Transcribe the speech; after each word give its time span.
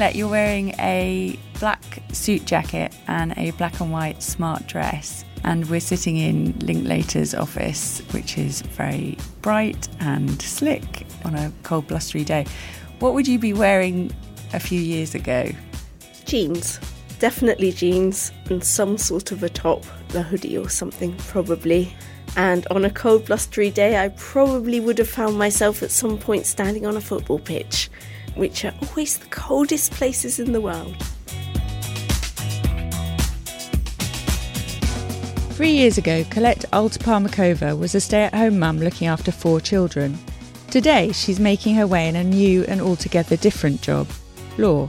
You're 0.00 0.28
wearing 0.28 0.70
a 0.78 1.38
black 1.58 2.02
suit 2.12 2.46
jacket 2.46 2.94
and 3.06 3.36
a 3.36 3.50
black 3.52 3.80
and 3.80 3.92
white 3.92 4.22
smart 4.22 4.66
dress, 4.66 5.26
and 5.44 5.68
we're 5.68 5.78
sitting 5.78 6.16
in 6.16 6.58
Linklater's 6.60 7.34
office, 7.34 8.00
which 8.12 8.38
is 8.38 8.62
very 8.62 9.18
bright 9.42 9.88
and 10.00 10.40
slick 10.40 11.06
on 11.24 11.34
a 11.34 11.52
cold, 11.64 11.86
blustery 11.86 12.24
day. 12.24 12.46
What 12.98 13.12
would 13.12 13.28
you 13.28 13.38
be 13.38 13.52
wearing 13.52 14.10
a 14.54 14.58
few 14.58 14.80
years 14.80 15.14
ago? 15.14 15.50
Jeans. 16.24 16.80
Definitely 17.18 17.70
jeans 17.72 18.32
and 18.46 18.64
some 18.64 18.96
sort 18.96 19.32
of 19.32 19.42
a 19.42 19.50
top, 19.50 19.84
a 20.14 20.22
hoodie 20.22 20.56
or 20.56 20.70
something, 20.70 21.14
probably. 21.28 21.94
And 22.36 22.66
on 22.68 22.86
a 22.86 22.90
cold, 22.90 23.26
blustery 23.26 23.70
day, 23.70 24.02
I 24.02 24.08
probably 24.16 24.80
would 24.80 24.96
have 24.98 25.10
found 25.10 25.36
myself 25.36 25.82
at 25.82 25.90
some 25.90 26.16
point 26.16 26.46
standing 26.46 26.86
on 26.86 26.96
a 26.96 27.00
football 27.00 27.38
pitch 27.38 27.90
which 28.34 28.64
are 28.64 28.74
always 28.82 29.18
the 29.18 29.26
coldest 29.26 29.92
places 29.92 30.38
in 30.38 30.52
the 30.52 30.60
world. 30.60 30.96
Three 35.54 35.72
years 35.72 35.98
ago, 35.98 36.24
Collette 36.30 36.64
Altaparmakova 36.72 37.78
was 37.78 37.94
a 37.94 38.00
stay 38.00 38.22
at 38.22 38.34
home 38.34 38.58
mum 38.58 38.78
looking 38.78 39.08
after 39.08 39.30
four 39.30 39.60
children. 39.60 40.18
Today, 40.70 41.12
she's 41.12 41.38
making 41.38 41.74
her 41.74 41.86
way 41.86 42.08
in 42.08 42.16
a 42.16 42.24
new 42.24 42.64
and 42.64 42.80
altogether 42.80 43.36
different 43.36 43.82
job 43.82 44.08
law. 44.56 44.88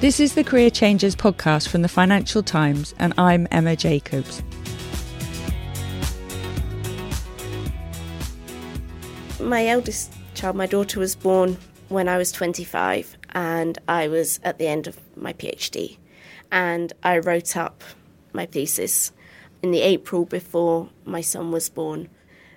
This 0.00 0.18
is 0.18 0.34
the 0.34 0.44
Career 0.44 0.70
Changers 0.70 1.14
podcast 1.14 1.68
from 1.68 1.82
the 1.82 1.88
Financial 1.88 2.42
Times, 2.42 2.94
and 2.98 3.12
I'm 3.18 3.46
Emma 3.50 3.76
Jacobs. 3.76 4.42
My 9.38 9.66
eldest 9.66 10.14
child. 10.40 10.56
My 10.56 10.66
daughter 10.66 10.98
was 10.98 11.14
born 11.14 11.58
when 11.90 12.08
I 12.08 12.16
was 12.16 12.32
25, 12.32 13.18
and 13.34 13.78
I 13.86 14.08
was 14.08 14.40
at 14.42 14.56
the 14.56 14.68
end 14.68 14.86
of 14.86 14.98
my 15.14 15.34
PhD. 15.34 15.98
And 16.50 16.94
I 17.02 17.18
wrote 17.18 17.58
up 17.58 17.84
my 18.32 18.46
thesis 18.46 19.12
in 19.62 19.70
the 19.70 19.82
April 19.82 20.24
before 20.24 20.88
my 21.04 21.20
son 21.20 21.50
was 21.50 21.68
born. 21.68 22.08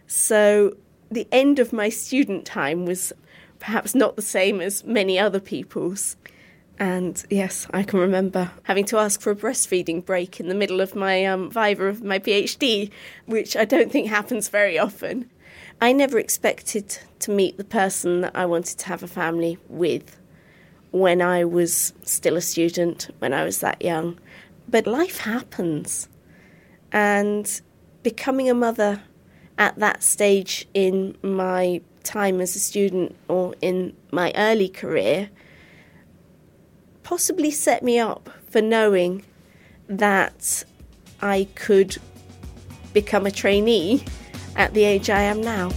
So 0.07 0.77
the 1.11 1.27
end 1.29 1.59
of 1.59 1.73
my 1.73 1.89
student 1.89 2.45
time 2.45 2.85
was 2.85 3.11
perhaps 3.59 3.93
not 3.93 4.15
the 4.15 4.21
same 4.21 4.61
as 4.61 4.85
many 4.85 5.19
other 5.19 5.41
people's. 5.41 6.15
And 6.79 7.21
yes, 7.29 7.67
I 7.73 7.83
can 7.83 7.99
remember 7.99 8.51
having 8.63 8.85
to 8.85 8.97
ask 8.97 9.19
for 9.19 9.31
a 9.31 9.35
breastfeeding 9.35 10.05
break 10.05 10.39
in 10.39 10.47
the 10.47 10.55
middle 10.55 10.79
of 10.79 10.95
my 10.95 11.25
um, 11.25 11.51
viva 11.51 11.87
of 11.87 12.01
my 12.01 12.17
PhD, 12.17 12.91
which 13.25 13.57
I 13.57 13.65
don't 13.65 13.91
think 13.91 14.07
happens 14.07 14.47
very 14.47 14.79
often. 14.79 15.29
I 15.81 15.91
never 15.91 16.17
expected 16.17 16.97
to 17.19 17.31
meet 17.31 17.57
the 17.57 17.63
person 17.63 18.21
that 18.21 18.35
I 18.35 18.45
wanted 18.45 18.79
to 18.79 18.87
have 18.87 19.03
a 19.03 19.07
family 19.07 19.57
with 19.67 20.17
when 20.91 21.21
I 21.21 21.43
was 21.43 21.93
still 22.03 22.37
a 22.37 22.41
student, 22.41 23.09
when 23.19 23.33
I 23.33 23.43
was 23.43 23.59
that 23.59 23.81
young. 23.81 24.19
But 24.69 24.87
life 24.87 25.19
happens. 25.19 26.07
And 26.91 27.61
becoming 28.03 28.49
a 28.49 28.53
mother 28.53 29.01
at 29.57 29.77
that 29.79 30.03
stage 30.03 30.67
in 30.73 31.17
my 31.21 31.81
time 32.03 32.41
as 32.41 32.55
a 32.55 32.59
student 32.59 33.15
or 33.27 33.55
in 33.61 33.95
my 34.11 34.31
early 34.35 34.67
career 34.67 35.29
possibly 37.01 37.51
set 37.51 37.83
me 37.83 37.99
up 37.99 38.29
for 38.49 38.61
knowing 38.61 39.23
that 39.87 40.63
I 41.21 41.47
could 41.55 41.97
become 42.93 43.25
a 43.25 43.31
trainee 43.31 44.05
at 44.55 44.73
the 44.73 44.83
age 44.83 45.09
I 45.09 45.21
am 45.21 45.41
now. 45.41 45.69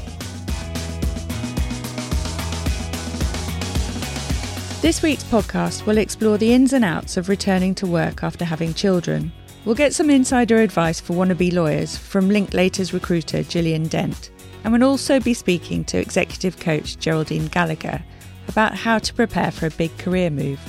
This 4.82 5.03
week's 5.03 5.25
podcast 5.25 5.84
will 5.84 5.98
explore 5.98 6.38
the 6.38 6.53
ins 6.53 6.72
and 6.72 6.84
outs 6.84 7.16
of 7.16 7.28
returning 7.28 7.75
to 7.76 7.86
work 7.86 8.22
after 8.22 8.44
having 8.44 8.72
children. 8.72 9.32
We'll 9.65 9.75
get 9.75 9.94
some 9.94 10.10
insider 10.10 10.59
advice 10.59 11.00
for 11.00 11.15
wannabe 11.15 11.53
lawyers 11.53 11.97
from 11.97 12.31
Linklater's 12.31 12.92
recruiter 12.92 13.42
Gillian 13.42 13.88
Dent, 13.88 14.31
and 14.62 14.72
we'll 14.72 14.88
also 14.88 15.19
be 15.19 15.34
speaking 15.34 15.84
to 15.86 15.98
executive 15.98 16.60
coach 16.60 16.98
Geraldine 16.98 17.48
Gallagher 17.48 18.00
about 18.47 18.76
how 18.76 18.98
to 19.00 19.12
prepare 19.12 19.50
for 19.50 19.66
a 19.66 19.70
big 19.70 19.97
career 19.98 20.31
move. 20.31 20.60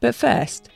But 0.00 0.14
first, 0.14 0.68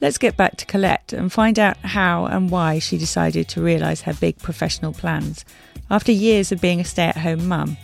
Let's 0.00 0.18
get 0.18 0.36
back 0.36 0.56
to 0.58 0.66
Collette 0.66 1.12
and 1.12 1.32
find 1.32 1.58
out 1.58 1.76
how 1.78 2.26
and 2.26 2.50
why 2.50 2.78
she 2.78 2.98
decided 2.98 3.48
to 3.48 3.60
realise 3.60 4.02
her 4.02 4.14
big 4.14 4.38
professional 4.38 4.92
plans 4.92 5.44
after 5.90 6.12
years 6.12 6.52
of 6.52 6.60
being 6.60 6.78
a 6.78 6.84
stay 6.84 7.06
at 7.06 7.16
home 7.16 7.48
mum. 7.48 7.76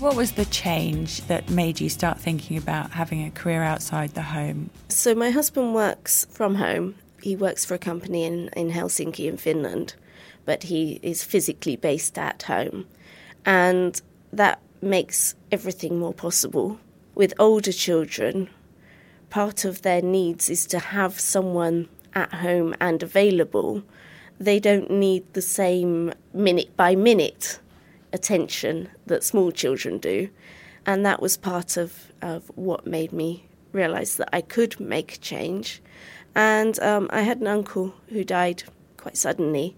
What 0.00 0.16
was 0.16 0.32
the 0.32 0.46
change 0.46 1.20
that 1.28 1.50
made 1.50 1.80
you 1.80 1.88
start 1.88 2.18
thinking 2.18 2.56
about 2.56 2.90
having 2.90 3.24
a 3.24 3.30
career 3.30 3.62
outside 3.62 4.14
the 4.14 4.22
home? 4.22 4.70
So, 4.88 5.14
my 5.14 5.30
husband 5.30 5.72
works 5.72 6.26
from 6.32 6.56
home. 6.56 6.96
He 7.22 7.36
works 7.36 7.64
for 7.64 7.74
a 7.74 7.78
company 7.78 8.24
in, 8.24 8.48
in 8.56 8.70
Helsinki, 8.70 9.28
in 9.28 9.36
Finland, 9.36 9.94
but 10.46 10.64
he 10.64 10.98
is 11.02 11.22
physically 11.22 11.76
based 11.76 12.18
at 12.18 12.42
home. 12.42 12.86
And 13.44 14.00
that 14.32 14.60
makes 14.80 15.36
everything 15.52 15.98
more 15.98 16.14
possible. 16.14 16.80
With 17.14 17.34
older 17.38 17.72
children, 17.72 18.48
part 19.30 19.64
of 19.64 19.82
their 19.82 20.02
needs 20.02 20.50
is 20.50 20.66
to 20.66 20.78
have 20.78 21.18
someone 21.18 21.88
at 22.14 22.34
home 22.34 22.74
and 22.80 23.02
available. 23.02 23.82
They 24.38 24.58
don't 24.58 24.90
need 24.90 25.32
the 25.32 25.42
same 25.42 26.12
minute 26.34 26.76
by 26.76 26.94
minute 26.96 27.60
attention 28.12 28.88
that 29.06 29.24
small 29.24 29.52
children 29.52 29.98
do. 29.98 30.28
And 30.84 31.06
that 31.06 31.22
was 31.22 31.36
part 31.36 31.76
of, 31.76 32.12
of 32.20 32.50
what 32.56 32.86
made 32.86 33.12
me 33.12 33.46
realize 33.72 34.16
that 34.16 34.30
I 34.32 34.40
could 34.40 34.80
make 34.80 35.14
a 35.14 35.18
change. 35.18 35.80
And 36.34 36.78
um, 36.80 37.08
I 37.10 37.22
had 37.22 37.40
an 37.40 37.46
uncle 37.46 37.94
who 38.08 38.24
died 38.24 38.64
quite 38.96 39.16
suddenly. 39.16 39.76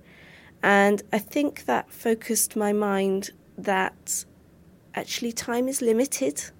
And 0.62 1.02
I 1.12 1.18
think 1.18 1.64
that 1.66 1.90
focused 1.90 2.56
my 2.56 2.72
mind 2.72 3.30
that 3.58 4.24
actually 4.94 5.32
time 5.32 5.68
is 5.68 5.82
limited 5.82 6.50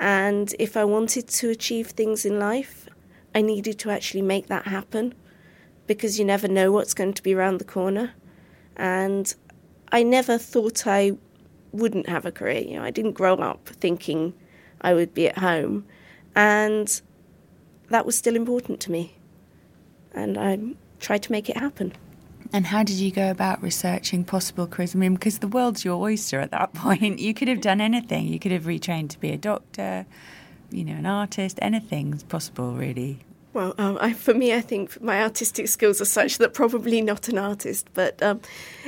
and 0.00 0.54
if 0.58 0.78
I 0.78 0.84
wanted 0.84 1.28
to 1.28 1.50
achieve 1.50 1.88
things 1.88 2.24
in 2.24 2.38
life, 2.38 2.88
I 3.34 3.42
needed 3.42 3.78
to 3.80 3.90
actually 3.90 4.22
make 4.22 4.46
that 4.46 4.64
happen 4.64 5.14
because 5.86 6.18
you 6.18 6.24
never 6.24 6.48
know 6.48 6.72
what's 6.72 6.94
going 6.94 7.12
to 7.12 7.22
be 7.22 7.34
around 7.34 7.58
the 7.58 7.64
corner. 7.64 8.14
And 8.78 9.32
I 9.92 10.02
never 10.02 10.38
thought 10.38 10.86
I 10.86 11.12
wouldn't 11.72 12.08
have 12.08 12.24
a 12.24 12.32
career. 12.32 12.60
You 12.62 12.76
know, 12.76 12.82
I 12.82 12.90
didn't 12.90 13.12
grow 13.12 13.34
up 13.34 13.68
thinking 13.68 14.32
I 14.80 14.94
would 14.94 15.12
be 15.12 15.28
at 15.28 15.36
home. 15.36 15.84
And 16.34 17.00
that 17.90 18.06
was 18.06 18.16
still 18.16 18.36
important 18.36 18.80
to 18.80 18.90
me. 18.90 19.18
And 20.14 20.38
I 20.38 20.58
tried 20.98 21.22
to 21.24 21.32
make 21.32 21.50
it 21.50 21.58
happen. 21.58 21.92
And 22.52 22.66
how 22.66 22.82
did 22.82 22.96
you 22.96 23.12
go 23.12 23.30
about 23.30 23.62
researching 23.62 24.24
possible 24.24 24.66
careers? 24.66 24.94
I 24.94 24.98
mean, 24.98 25.14
because 25.14 25.38
the 25.38 25.48
world's 25.48 25.84
your 25.84 26.02
oyster 26.02 26.40
at 26.40 26.50
that 26.50 26.72
point. 26.74 27.18
You 27.18 27.34
could 27.34 27.48
have 27.48 27.60
done 27.60 27.80
anything. 27.80 28.26
You 28.26 28.38
could 28.38 28.52
have 28.52 28.64
retrained 28.64 29.10
to 29.10 29.20
be 29.20 29.30
a 29.30 29.38
doctor, 29.38 30.06
you 30.70 30.84
know, 30.84 30.94
an 30.94 31.06
artist. 31.06 31.58
Anything's 31.62 32.22
possible, 32.22 32.72
really. 32.72 33.20
Well, 33.52 33.74
um, 33.78 33.98
I, 34.00 34.12
for 34.12 34.32
me, 34.32 34.54
I 34.54 34.60
think 34.60 35.00
my 35.02 35.22
artistic 35.22 35.66
skills 35.66 36.00
are 36.00 36.04
such 36.04 36.38
that 36.38 36.54
probably 36.54 37.02
not 37.02 37.28
an 37.28 37.36
artist. 37.36 37.88
But 37.94 38.22
um, 38.22 38.40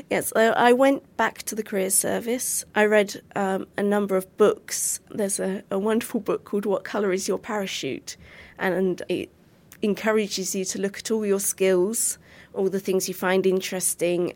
yes, 0.08 0.32
I, 0.36 0.46
I, 0.46 0.72
went 0.72 1.16
back 1.16 1.42
to 1.44 1.56
the 1.56 1.64
career 1.64 1.90
service. 1.90 2.64
I 2.76 2.84
read 2.84 3.20
um, 3.34 3.66
a 3.76 3.82
number 3.82 4.16
of 4.16 4.36
books. 4.36 5.00
There's 5.10 5.40
a, 5.40 5.64
a 5.72 5.80
wonderful 5.80 6.20
book 6.20 6.44
called 6.44 6.64
What 6.64 6.84
Colour 6.84 7.12
is 7.12 7.26
Your 7.26 7.38
Parachute? 7.38 8.16
And 8.56 9.02
it 9.08 9.30
encourages 9.82 10.54
you 10.54 10.64
to 10.64 10.80
look 10.80 10.98
at 10.98 11.10
all 11.10 11.26
your 11.26 11.40
skills 11.40 12.18
all 12.54 12.68
the 12.68 12.80
things 12.80 13.08
you 13.08 13.14
find 13.14 13.46
interesting, 13.46 14.34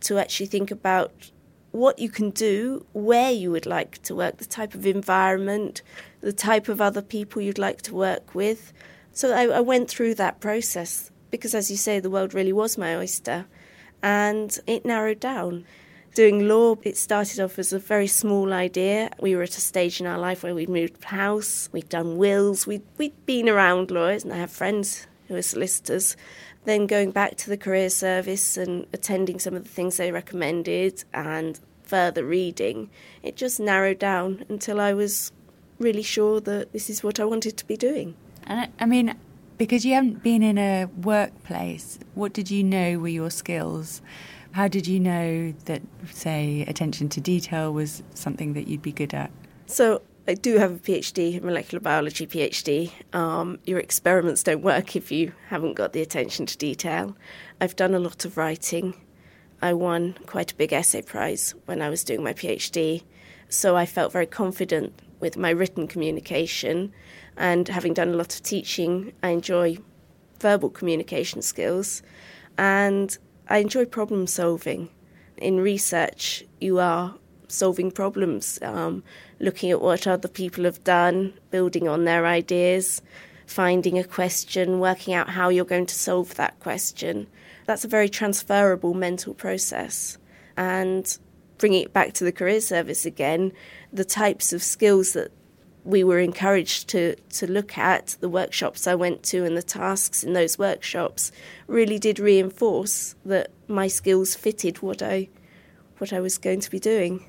to 0.00 0.18
actually 0.18 0.46
think 0.46 0.70
about 0.70 1.30
what 1.70 1.98
you 1.98 2.08
can 2.08 2.30
do, 2.30 2.86
where 2.92 3.30
you 3.30 3.50
would 3.50 3.66
like 3.66 4.00
to 4.02 4.14
work, 4.14 4.38
the 4.38 4.44
type 4.44 4.74
of 4.74 4.86
environment, 4.86 5.82
the 6.20 6.32
type 6.32 6.68
of 6.68 6.80
other 6.80 7.02
people 7.02 7.42
you'd 7.42 7.58
like 7.58 7.82
to 7.82 7.94
work 7.94 8.34
with. 8.34 8.72
So 9.12 9.32
I, 9.32 9.46
I 9.46 9.60
went 9.60 9.88
through 9.88 10.14
that 10.14 10.40
process 10.40 11.10
because, 11.30 11.54
as 11.54 11.70
you 11.70 11.76
say, 11.76 12.00
the 12.00 12.10
world 12.10 12.32
really 12.32 12.52
was 12.52 12.78
my 12.78 12.94
oyster. 12.94 13.46
and 14.02 14.58
it 14.66 14.84
narrowed 14.84 15.20
down. 15.20 15.64
Doing 16.18 16.48
law, 16.48 16.74
it 16.82 16.96
started 16.96 17.38
off 17.38 17.60
as 17.60 17.72
a 17.72 17.78
very 17.78 18.08
small 18.08 18.52
idea. 18.52 19.08
We 19.20 19.36
were 19.36 19.44
at 19.44 19.56
a 19.56 19.60
stage 19.60 20.00
in 20.00 20.06
our 20.08 20.18
life 20.18 20.42
where 20.42 20.52
we'd 20.52 20.68
moved 20.68 21.04
house, 21.04 21.68
we'd 21.70 21.88
done 21.88 22.16
wills, 22.16 22.66
we'd, 22.66 22.82
we'd 22.96 23.24
been 23.24 23.48
around 23.48 23.92
lawyers, 23.92 24.24
and 24.24 24.32
I 24.32 24.38
have 24.38 24.50
friends 24.50 25.06
who 25.28 25.36
are 25.36 25.42
solicitors. 25.42 26.16
Then 26.64 26.88
going 26.88 27.12
back 27.12 27.36
to 27.36 27.48
the 27.48 27.56
career 27.56 27.88
service 27.88 28.56
and 28.56 28.88
attending 28.92 29.38
some 29.38 29.54
of 29.54 29.62
the 29.62 29.68
things 29.68 29.96
they 29.96 30.10
recommended 30.10 31.04
and 31.14 31.60
further 31.84 32.24
reading, 32.24 32.90
it 33.22 33.36
just 33.36 33.60
narrowed 33.60 34.00
down 34.00 34.44
until 34.48 34.80
I 34.80 34.94
was 34.94 35.30
really 35.78 36.02
sure 36.02 36.40
that 36.40 36.72
this 36.72 36.90
is 36.90 37.04
what 37.04 37.20
I 37.20 37.26
wanted 37.26 37.56
to 37.58 37.64
be 37.64 37.76
doing. 37.76 38.16
And 38.42 38.72
I 38.80 38.86
mean, 38.86 39.14
because 39.56 39.86
you 39.86 39.94
haven't 39.94 40.24
been 40.24 40.42
in 40.42 40.58
a 40.58 40.86
workplace, 40.86 42.00
what 42.16 42.32
did 42.32 42.50
you 42.50 42.64
know 42.64 42.98
were 42.98 43.06
your 43.06 43.30
skills? 43.30 44.02
How 44.52 44.68
did 44.68 44.86
you 44.86 44.98
know 44.98 45.52
that, 45.66 45.82
say, 46.10 46.64
attention 46.66 47.08
to 47.10 47.20
detail 47.20 47.72
was 47.72 48.02
something 48.14 48.54
that 48.54 48.66
you'd 48.66 48.82
be 48.82 48.92
good 48.92 49.14
at? 49.14 49.30
So, 49.66 50.02
I 50.26 50.34
do 50.34 50.58
have 50.58 50.72
a 50.72 50.78
PhD, 50.78 51.40
a 51.40 51.44
molecular 51.44 51.80
biology 51.80 52.26
PhD. 52.26 52.90
Um, 53.14 53.58
your 53.64 53.78
experiments 53.78 54.42
don't 54.42 54.62
work 54.62 54.94
if 54.94 55.10
you 55.10 55.32
haven't 55.48 55.74
got 55.74 55.92
the 55.92 56.02
attention 56.02 56.44
to 56.46 56.58
detail. 56.58 57.16
I've 57.60 57.76
done 57.76 57.94
a 57.94 57.98
lot 57.98 58.24
of 58.24 58.36
writing. 58.36 58.94
I 59.62 59.72
won 59.72 60.16
quite 60.26 60.52
a 60.52 60.54
big 60.54 60.72
essay 60.72 61.02
prize 61.02 61.54
when 61.64 61.80
I 61.80 61.88
was 61.88 62.04
doing 62.04 62.22
my 62.22 62.32
PhD, 62.32 63.04
so 63.48 63.74
I 63.74 63.86
felt 63.86 64.12
very 64.12 64.26
confident 64.26 65.00
with 65.20 65.36
my 65.36 65.50
written 65.50 65.88
communication 65.88 66.92
and 67.36 67.68
having 67.68 67.94
done 67.94 68.08
a 68.08 68.16
lot 68.16 68.34
of 68.34 68.42
teaching, 68.42 69.12
I 69.22 69.30
enjoy 69.30 69.78
verbal 70.40 70.70
communication 70.70 71.42
skills 71.42 72.02
and 72.56 73.16
I 73.48 73.58
enjoy 73.58 73.86
problem 73.86 74.26
solving. 74.26 74.90
In 75.38 75.60
research, 75.60 76.44
you 76.60 76.78
are 76.78 77.14
solving 77.48 77.90
problems, 77.90 78.58
um, 78.60 79.02
looking 79.40 79.70
at 79.70 79.80
what 79.80 80.06
other 80.06 80.28
people 80.28 80.64
have 80.64 80.84
done, 80.84 81.32
building 81.50 81.88
on 81.88 82.04
their 82.04 82.26
ideas, 82.26 83.00
finding 83.46 83.98
a 83.98 84.04
question, 84.04 84.80
working 84.80 85.14
out 85.14 85.30
how 85.30 85.48
you're 85.48 85.64
going 85.64 85.86
to 85.86 85.94
solve 85.94 86.34
that 86.34 86.60
question. 86.60 87.26
That's 87.64 87.84
a 87.84 87.88
very 87.88 88.10
transferable 88.10 88.92
mental 88.92 89.32
process. 89.32 90.18
And 90.56 91.18
bringing 91.56 91.82
it 91.82 91.92
back 91.94 92.12
to 92.14 92.24
the 92.24 92.32
career 92.32 92.60
service 92.60 93.06
again, 93.06 93.52
the 93.92 94.04
types 94.04 94.52
of 94.52 94.62
skills 94.62 95.14
that 95.14 95.32
we 95.88 96.04
were 96.04 96.18
encouraged 96.18 96.86
to, 96.86 97.16
to 97.30 97.50
look 97.50 97.78
at 97.78 98.14
the 98.20 98.28
workshops 98.28 98.86
I 98.86 98.94
went 98.94 99.22
to 99.24 99.46
and 99.46 99.56
the 99.56 99.62
tasks 99.62 100.22
in 100.22 100.34
those 100.34 100.58
workshops 100.58 101.32
really 101.66 101.98
did 101.98 102.18
reinforce 102.18 103.14
that 103.24 103.50
my 103.68 103.88
skills 103.88 104.34
fitted 104.34 104.82
what 104.82 105.02
I 105.02 105.28
what 105.96 106.12
I 106.12 106.20
was 106.20 106.36
going 106.36 106.60
to 106.60 106.70
be 106.70 106.78
doing. 106.78 107.24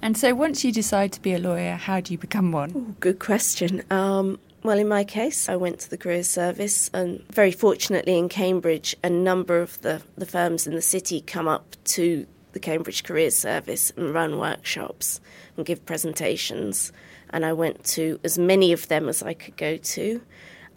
And 0.00 0.16
so, 0.16 0.32
once 0.32 0.64
you 0.64 0.70
decide 0.70 1.12
to 1.12 1.20
be 1.20 1.34
a 1.34 1.38
lawyer, 1.38 1.74
how 1.74 2.00
do 2.00 2.14
you 2.14 2.18
become 2.18 2.52
one? 2.52 2.70
Ooh, 2.70 2.96
good 3.00 3.18
question. 3.18 3.82
Um, 3.90 4.38
well, 4.62 4.78
in 4.78 4.88
my 4.88 5.02
case, 5.02 5.48
I 5.48 5.56
went 5.56 5.80
to 5.80 5.90
the 5.90 5.98
career 5.98 6.22
service, 6.22 6.88
and 6.94 7.22
very 7.32 7.50
fortunately 7.50 8.16
in 8.16 8.28
Cambridge, 8.28 8.94
a 9.02 9.10
number 9.10 9.60
of 9.60 9.80
the, 9.82 10.02
the 10.16 10.24
firms 10.24 10.68
in 10.68 10.74
the 10.74 10.82
city 10.82 11.20
come 11.20 11.48
up 11.48 11.76
to 11.84 12.26
the 12.52 12.60
Cambridge 12.60 13.02
Career 13.02 13.30
Service 13.30 13.92
and 13.96 14.14
run 14.14 14.38
workshops 14.38 15.20
and 15.56 15.66
give 15.66 15.84
presentations 15.84 16.92
and 17.30 17.44
I 17.44 17.52
went 17.52 17.84
to 17.86 18.18
as 18.24 18.38
many 18.38 18.72
of 18.72 18.88
them 18.88 19.08
as 19.08 19.22
I 19.22 19.34
could 19.34 19.56
go 19.56 19.76
to. 19.76 20.22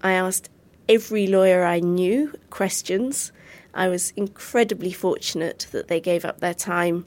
I 0.01 0.13
asked 0.13 0.49
every 0.89 1.27
lawyer 1.27 1.63
I 1.63 1.79
knew 1.79 2.33
questions. 2.49 3.31
I 3.73 3.87
was 3.87 4.11
incredibly 4.15 4.91
fortunate 4.91 5.67
that 5.71 5.87
they 5.87 5.99
gave 5.99 6.25
up 6.25 6.39
their 6.39 6.53
time. 6.53 7.05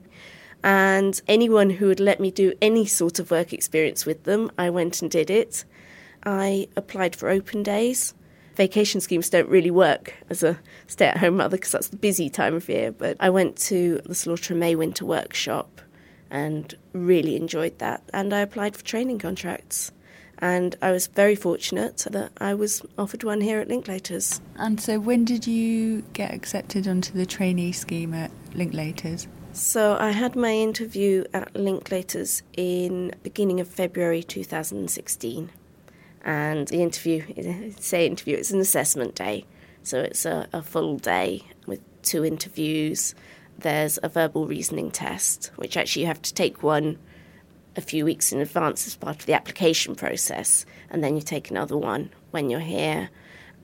And 0.63 1.21
anyone 1.29 1.69
who 1.71 1.89
would 1.89 2.01
let 2.01 2.21
me 2.21 2.31
do 2.31 2.55
any 2.63 2.87
sort 2.87 3.19
of 3.19 3.31
work 3.31 3.53
experience 3.53 4.07
with 4.07 4.25
them, 4.25 4.51
I 4.57 4.71
went 4.71 5.03
and 5.03 5.11
did 5.11 5.29
it. 5.29 5.65
I 6.25 6.69
applied 6.75 7.15
for 7.15 7.29
open 7.29 7.63
days. 7.63 8.15
Vacation 8.57 9.01
schemes 9.01 9.29
don't 9.29 9.49
really 9.49 9.71
work 9.71 10.15
as 10.31 10.43
a 10.43 10.59
stay 10.87 11.07
at 11.07 11.19
home 11.19 11.37
mother 11.37 11.57
because 11.57 11.73
that's 11.73 11.89
the 11.89 11.97
busy 11.97 12.31
time 12.31 12.55
of 12.55 12.69
year. 12.69 12.93
But 12.93 13.17
I 13.21 13.29
went 13.29 13.57
to 13.59 14.01
the 14.07 14.15
Slaughter 14.15 14.55
and 14.55 14.61
May 14.61 14.75
Winter 14.75 15.05
Workshop 15.05 15.83
and 16.35 16.75
really 16.93 17.37
enjoyed 17.37 17.79
that. 17.79 18.03
And 18.13 18.35
I 18.35 18.41
applied 18.41 18.77
for 18.77 18.85
training 18.85 19.21
contracts. 19.21 19.93
And 20.39 20.75
I 20.83 20.91
was 20.91 21.07
very 21.07 21.37
fortunate 21.37 21.99
that 22.11 22.33
I 22.39 22.55
was 22.55 22.83
offered 22.99 23.23
one 23.23 23.41
here 23.41 23.61
at 23.61 23.69
Linklaters. 23.69 24.41
And 24.57 24.81
so, 24.81 24.99
when 24.99 25.25
did 25.25 25.47
you 25.47 26.03
get 26.13 26.35
accepted 26.35 26.89
onto 26.89 27.13
the 27.13 27.25
trainee 27.25 27.71
scheme 27.71 28.13
at 28.13 28.33
Linklaters? 28.51 29.29
So, 29.53 29.97
I 29.99 30.11
had 30.11 30.35
my 30.35 30.51
interview 30.51 31.25
at 31.33 31.55
Linklaters 31.55 32.43
in 32.57 33.15
beginning 33.23 33.61
of 33.61 33.69
February 33.69 34.25
2016. 34.25 35.51
And 36.25 36.67
the 36.67 36.83
interview, 36.83 37.73
say 37.79 38.07
interview, 38.07 38.37
it's 38.37 38.51
an 38.51 38.61
assessment 38.61 39.15
day. 39.15 39.47
So, 39.85 40.01
it's 40.01 40.27
a, 40.27 40.49
a 40.53 40.63
full 40.63 40.99
day 40.99 41.45
with 41.69 41.81
two 42.03 42.25
interviews 42.25 43.15
there's 43.59 43.99
a 44.03 44.09
verbal 44.09 44.47
reasoning 44.47 44.91
test, 44.91 45.51
which 45.57 45.77
actually 45.77 46.03
you 46.03 46.09
have 46.09 46.23
to 46.23 46.35
take 46.35 46.63
one 46.63 46.99
a 47.77 47.81
few 47.81 48.05
weeks 48.05 48.33
in 48.33 48.41
advance 48.41 48.87
as 48.87 48.97
part 48.97 49.21
of 49.21 49.27
the 49.27 49.33
application 49.33 49.95
process, 49.95 50.65
and 50.91 51.03
then 51.03 51.17
you 51.17 51.23
take 51.23 51.51
another 51.51 51.77
one 51.77 52.11
when 52.31 52.51
you're 52.51 52.61
here. 52.61 53.11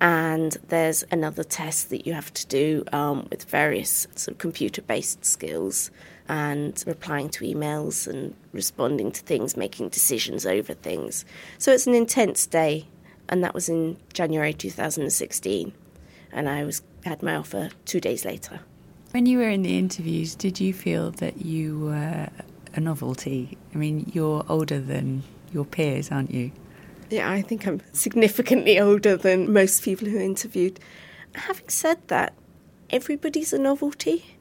And 0.00 0.56
there's 0.69 1.04
another 1.10 1.44
test 1.44 1.90
that 1.90 2.06
you 2.06 2.14
have 2.14 2.32
to 2.32 2.46
do 2.46 2.84
um, 2.92 3.28
with 3.31 3.44
various 3.44 4.06
sort 4.14 4.34
of 4.34 4.38
computer 4.38 4.81
based 4.81 5.25
skills 5.25 5.90
and 6.26 6.82
replying 6.86 7.28
to 7.28 7.44
emails 7.44 8.06
and 8.06 8.34
responding 8.52 9.12
to 9.12 9.20
things, 9.20 9.56
making 9.56 9.90
decisions 9.90 10.46
over 10.46 10.72
things. 10.72 11.25
So 11.58 11.72
it's 11.72 11.86
an 11.86 11.94
intense 11.94 12.46
day, 12.46 12.86
and 13.28 13.44
that 13.44 13.52
was 13.52 13.69
in 13.69 13.98
January 14.14 14.54
2016. 14.54 15.72
And 16.32 16.48
I 16.48 16.64
was 16.64 16.82
had 17.04 17.22
my 17.22 17.34
offer 17.34 17.70
two 17.84 18.00
days 18.00 18.25
later. 18.25 18.60
When 19.12 19.26
you 19.26 19.38
were 19.38 19.50
in 19.50 19.62
the 19.62 19.76
interviews, 19.76 20.36
did 20.36 20.60
you 20.60 20.72
feel 20.72 21.10
that 21.12 21.44
you 21.44 21.80
were 21.80 22.28
a 22.74 22.80
novelty? 22.80 23.58
I 23.74 23.76
mean, 23.76 24.08
you're 24.14 24.44
older 24.48 24.78
than 24.78 25.24
your 25.52 25.64
peers, 25.64 26.12
aren't 26.12 26.30
you? 26.30 26.52
Yeah, 27.10 27.28
I 27.28 27.42
think 27.42 27.66
I'm 27.66 27.82
significantly 27.92 28.78
older 28.78 29.16
than 29.16 29.52
most 29.52 29.82
people 29.82 30.06
who 30.06 30.20
interviewed. 30.20 30.78
Having 31.34 31.68
said 31.70 31.98
that, 32.06 32.34
everybody's 32.90 33.52
a 33.52 33.58
novelty. 33.58 34.36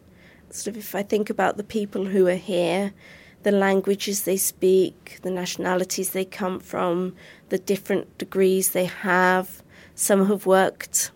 Sort 0.51 0.75
of 0.75 0.77
if 0.77 0.93
I 0.93 1.01
think 1.01 1.31
about 1.31 1.57
the 1.57 1.63
people 1.63 2.05
who 2.05 2.27
are 2.27 2.35
here, 2.35 2.93
the 3.41 3.51
languages 3.51 4.21
they 4.21 4.37
speak, 4.37 5.17
the 5.23 5.31
nationalities 5.31 6.11
they 6.11 6.25
come 6.25 6.59
from, 6.59 7.15
the 7.49 7.57
different 7.57 8.19
degrees 8.19 8.69
they 8.69 8.85
have. 8.85 9.63
Some 9.95 10.27
have 10.27 10.45
worked 10.45 11.09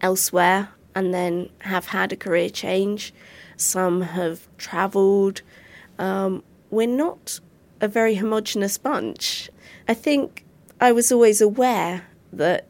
elsewhere 0.00 0.70
and 0.96 1.12
then 1.12 1.50
have 1.58 1.88
had 1.88 2.10
a 2.10 2.16
career 2.16 2.48
change. 2.48 3.12
Some 3.56 4.00
have 4.00 4.48
travelled. 4.56 5.42
Um, 5.98 6.42
we're 6.70 6.88
not 6.88 7.38
a 7.80 7.86
very 7.86 8.14
homogenous 8.16 8.78
bunch. 8.78 9.50
I 9.86 9.94
think 9.94 10.44
I 10.80 10.92
was 10.92 11.12
always 11.12 11.40
aware 11.40 12.06
that 12.32 12.66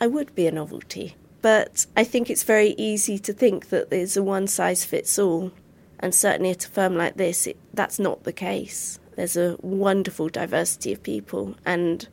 I 0.00 0.06
would 0.06 0.34
be 0.36 0.46
a 0.46 0.52
novelty, 0.52 1.16
but 1.42 1.84
I 1.96 2.04
think 2.04 2.30
it's 2.30 2.44
very 2.44 2.74
easy 2.78 3.18
to 3.18 3.32
think 3.32 3.68
that 3.70 3.90
there's 3.90 4.16
a 4.16 4.22
one 4.22 4.46
size 4.46 4.84
fits 4.84 5.18
all. 5.18 5.52
And 5.98 6.14
certainly 6.14 6.50
at 6.50 6.64
a 6.64 6.68
firm 6.68 6.96
like 6.96 7.16
this, 7.16 7.46
it, 7.46 7.56
that's 7.74 7.98
not 7.98 8.22
the 8.22 8.32
case. 8.32 8.98
There's 9.16 9.36
a 9.36 9.56
wonderful 9.60 10.28
diversity 10.28 10.92
of 10.92 11.02
people, 11.02 11.56
and 11.66 12.08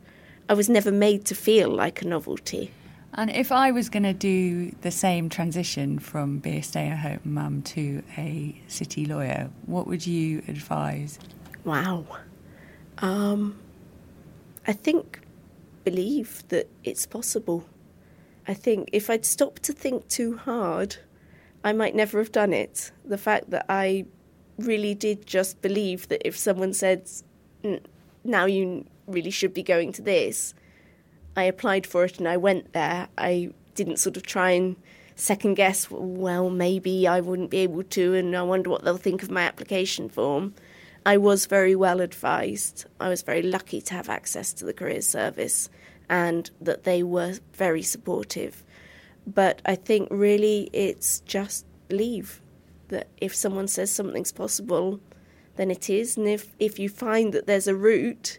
I 0.48 0.54
was 0.54 0.68
never 0.68 0.92
made 0.92 1.24
to 1.26 1.34
feel 1.34 1.70
like 1.70 2.02
a 2.02 2.06
novelty. 2.06 2.72
And 3.14 3.30
if 3.30 3.50
I 3.50 3.72
was 3.72 3.88
going 3.88 4.04
to 4.04 4.12
do 4.12 4.70
the 4.82 4.90
same 4.90 5.28
transition 5.28 5.98
from 5.98 6.38
be 6.38 6.58
a 6.58 6.62
stay 6.62 6.88
at 6.88 6.98
home 6.98 7.20
mum 7.24 7.62
to 7.62 8.02
a 8.16 8.60
city 8.68 9.04
lawyer, 9.04 9.50
what 9.66 9.86
would 9.86 10.06
you 10.06 10.42
advise? 10.46 11.18
Wow. 11.64 12.06
Um, 12.98 13.58
I 14.66 14.72
think 14.72 15.20
believe 15.84 16.44
that 16.48 16.68
it's 16.84 17.06
possible. 17.06 17.66
I 18.46 18.54
think 18.54 18.90
if 18.92 19.10
I'd 19.10 19.24
stopped 19.24 19.64
to 19.64 19.72
think 19.72 20.08
too 20.08 20.36
hard, 20.36 20.96
I 21.64 21.72
might 21.72 21.94
never 21.94 22.18
have 22.18 22.32
done 22.32 22.52
it. 22.52 22.92
The 23.04 23.18
fact 23.18 23.50
that 23.50 23.66
I 23.68 24.06
really 24.58 24.94
did 24.94 25.26
just 25.26 25.60
believe 25.62 26.08
that 26.08 26.26
if 26.26 26.36
someone 26.36 26.72
said, 26.72 27.10
now 28.24 28.44
you 28.44 28.86
really 29.06 29.30
should 29.30 29.54
be 29.54 29.62
going 29.62 29.92
to 29.92 30.02
this, 30.02 30.54
I 31.36 31.44
applied 31.44 31.86
for 31.86 32.04
it 32.04 32.18
and 32.18 32.28
I 32.28 32.36
went 32.36 32.72
there. 32.72 33.08
I 33.16 33.50
didn't 33.74 33.98
sort 33.98 34.16
of 34.16 34.24
try 34.24 34.50
and 34.50 34.76
second 35.14 35.54
guess, 35.54 35.90
well, 35.90 36.50
maybe 36.50 37.06
I 37.06 37.20
wouldn't 37.20 37.50
be 37.50 37.58
able 37.58 37.82
to, 37.84 38.14
and 38.14 38.36
I 38.36 38.42
wonder 38.42 38.70
what 38.70 38.84
they'll 38.84 38.96
think 38.96 39.22
of 39.22 39.30
my 39.30 39.42
application 39.42 40.08
form. 40.08 40.54
I 41.04 41.16
was 41.16 41.46
very 41.46 41.74
well 41.74 42.00
advised. 42.00 42.86
I 42.98 43.08
was 43.08 43.22
very 43.22 43.42
lucky 43.42 43.80
to 43.82 43.94
have 43.94 44.08
access 44.08 44.52
to 44.54 44.64
the 44.64 44.72
career 44.72 45.02
service 45.02 45.70
and 46.08 46.50
that 46.60 46.84
they 46.84 47.02
were 47.02 47.34
very 47.52 47.82
supportive. 47.82 48.64
But 49.26 49.62
I 49.64 49.76
think 49.76 50.08
really 50.10 50.68
it's 50.72 51.20
just 51.20 51.64
believe. 51.88 52.40
that 52.90 53.08
if 53.20 53.34
someone 53.34 53.68
says 53.68 53.90
something's 53.90 54.32
possible, 54.32 55.00
then 55.56 55.70
it 55.70 55.88
is. 55.88 56.16
And 56.16 56.28
if, 56.28 56.54
if 56.58 56.78
you 56.78 56.88
find 56.88 57.32
that 57.32 57.46
there's 57.46 57.68
a 57.68 57.74
route, 57.74 58.38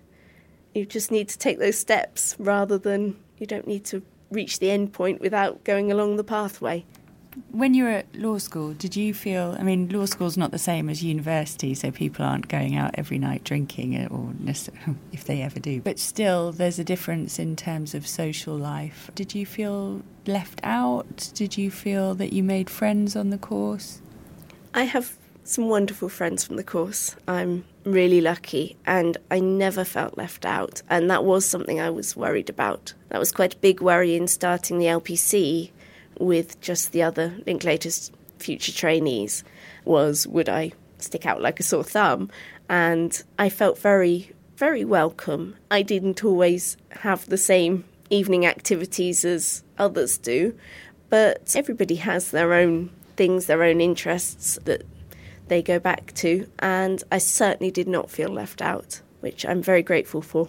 you 0.74 0.86
just 0.86 1.12
need 1.12 1.30
to 1.30 1.38
take 1.38 1.60
those 1.60 1.78
steps 1.78 2.36
rather 2.40 2.78
than 2.78 3.18
you 3.38 3.46
don't 3.46 3.68
need 3.68 3.86
to 3.86 4.02
reach 4.30 4.60
the 4.60 4.72
end 4.72 4.94
point 4.94 5.20
without 5.20 5.64
going 5.64 5.92
along 5.92 6.16
the 6.16 6.24
pathway. 6.24 6.86
When 7.52 7.74
you 7.74 7.86
were 7.86 7.92
at 7.92 8.14
law 8.14 8.40
school, 8.40 8.74
did 8.74 8.96
you 8.96 9.14
feel? 9.14 9.56
I 9.58 9.64
mean, 9.64 9.88
law 9.88 10.06
school's 10.06 10.36
not 10.36 10.52
the 10.52 10.60
same 10.60 10.90
as 10.90 11.02
university, 11.02 11.74
so 11.74 11.90
people 11.90 12.26
aren't 12.26 12.50
going 12.50 12.76
out 12.76 12.92
every 12.96 13.18
night 13.18 13.46
drinking, 13.46 14.06
or 14.08 14.34
if 15.14 15.24
they 15.24 15.42
ever 15.42 15.60
do. 15.60 15.80
But 15.80 15.98
still, 15.98 16.52
there's 16.52 16.78
a 16.78 16.84
difference 16.84 17.40
in 17.40 17.56
terms 17.56 17.96
of 17.96 18.06
social 18.06 18.58
life. 18.58 19.10
Did 19.16 19.34
you 19.34 19.46
feel 19.46 20.02
left 20.28 20.60
out? 20.64 21.32
Did 21.34 21.58
you 21.58 21.72
feel 21.72 22.16
that 22.16 22.34
you 22.34 22.44
made 22.44 22.70
friends 22.70 23.16
on 23.16 23.30
the 23.30 23.38
course? 23.38 24.02
I 24.74 24.84
have 24.84 25.18
some 25.52 25.68
wonderful 25.68 26.08
friends 26.08 26.46
from 26.46 26.56
the 26.56 26.64
course. 26.64 27.16
I'm 27.28 27.66
really 27.84 28.22
lucky, 28.22 28.78
and 28.86 29.18
I 29.30 29.40
never 29.40 29.84
felt 29.84 30.18
left 30.18 30.46
out. 30.46 30.82
And 30.90 31.10
that 31.10 31.26
was 31.26 31.46
something 31.46 31.80
I 31.80 31.90
was 31.90 32.16
worried 32.16 32.50
about. 32.50 32.94
That 33.10 33.20
was 33.20 33.34
quite 33.34 33.56
a 33.56 33.58
big 33.58 33.82
worry 33.82 34.16
in 34.16 34.28
starting 34.28 34.78
the 34.80 34.86
LPC 34.86 35.72
with 36.20 36.60
just 36.62 36.94
the 36.94 37.04
other 37.04 37.36
Linklaters 37.46 38.12
future 38.40 38.72
trainees 38.72 39.44
was 39.86 40.26
would 40.28 40.50
I 40.50 40.72
stick 40.98 41.26
out 41.26 41.42
like 41.42 41.60
a 41.60 41.64
sore 41.64 41.84
thumb? 41.84 42.30
And 42.70 43.22
I 43.38 43.50
felt 43.50 43.78
very, 43.78 44.32
very 44.56 44.86
welcome. 44.86 45.58
I 45.70 45.82
didn't 45.82 46.24
always 46.24 46.78
have 46.92 47.28
the 47.28 47.38
same 47.38 47.84
evening 48.10 48.46
activities 48.46 49.26
as 49.26 49.64
others 49.78 50.18
do, 50.18 50.58
but 51.10 51.54
everybody 51.58 51.96
has 51.96 52.32
their 52.32 52.54
own 52.54 52.90
things, 53.18 53.48
their 53.48 53.64
own 53.64 53.82
interests 53.82 54.58
that 54.64 54.84
they 55.52 55.62
go 55.62 55.80
back 55.80 56.14
to, 56.14 56.48
and 56.60 57.04
I 57.12 57.18
certainly 57.18 57.72
did 57.72 57.86
not 57.86 58.10
feel 58.10 58.30
left 58.30 58.62
out, 58.62 59.02
which 59.20 59.46
I'm 59.46 59.62
very 59.62 59.84
grateful 59.84 60.22
for. 60.22 60.48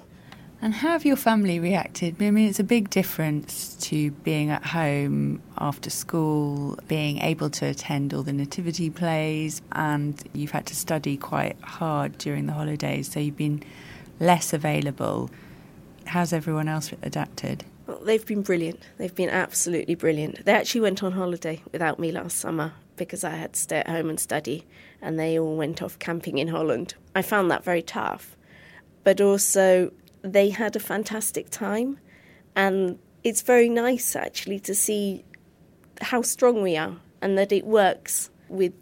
And 0.61 0.73
how 0.73 0.90
have 0.90 1.04
your 1.04 1.16
family 1.16 1.59
reacted? 1.59 2.23
I 2.23 2.30
mean, 2.30 2.49
it's 2.49 2.61
a 2.61 2.64
big 2.64 2.88
difference 2.88 3.75
to 3.80 4.12
being 4.12 4.50
at 4.50 4.64
home 4.64 5.42
after 5.59 5.90
school, 5.90 6.78
being 6.87 7.18
able 7.18 7.50
to 7.50 7.66
attend 7.66 8.14
all 8.14 8.23
the 8.23 8.32
nativity 8.32 8.90
plays, 8.90 9.61
and 9.73 10.23
you've 10.35 10.52
had 10.52 10.66
to 10.66 10.76
study 10.76 11.16
quite 11.16 11.61
hard 11.62 12.16
during 12.18 12.47
the 12.47 12.52
holidays, 12.52 13.11
so 13.11 13.18
you've 13.18 13.37
been 13.37 13.61
less 14.21 14.52
available. 14.52 15.30
How's 16.06 16.32
everyone 16.32 16.68
else 16.68 16.92
adapted? 17.02 17.64
Well, 17.88 17.99
they've 18.04 18.25
been 18.25 18.42
brilliant. 18.42 18.78
They've 18.99 19.12
been 19.12 19.30
absolutely 19.30 19.97
brilliant. 19.97 20.44
They 20.44 20.52
actually 20.52 20.82
went 20.82 21.02
on 21.02 21.11
holiday 21.11 21.61
without 21.73 21.99
me 21.99 22.12
last 22.12 22.38
summer 22.38 22.75
because 22.94 23.25
I 23.25 23.30
had 23.30 23.54
to 23.54 23.61
stay 23.61 23.78
at 23.78 23.88
home 23.88 24.11
and 24.11 24.21
study, 24.21 24.64
and 25.02 25.18
they 25.18 25.38
all 25.38 25.56
went 25.56 25.82
off 25.82 25.99
camping 25.99 26.38
in 26.38 26.49
Holland. 26.49 26.94
I 27.14 27.23
found 27.23 27.50
that 27.50 27.64
very 27.64 27.82
tough. 27.82 28.37
But 29.04 29.21
also, 29.21 29.92
they 30.23 30.50
had 30.50 30.76
a 30.76 30.80
fantastic 30.80 31.50
time, 31.50 31.99
and 32.54 32.99
it's 33.25 33.42
very 33.42 33.68
nice 33.68 34.16
actually 34.16 34.61
to 34.61 34.75
see 34.75 35.25
how 36.00 36.23
strong 36.23 36.62
we 36.62 36.76
are 36.76 36.97
and 37.21 37.37
that 37.37 37.52
it 37.52 37.64
works 37.64 38.30
with 38.49 38.73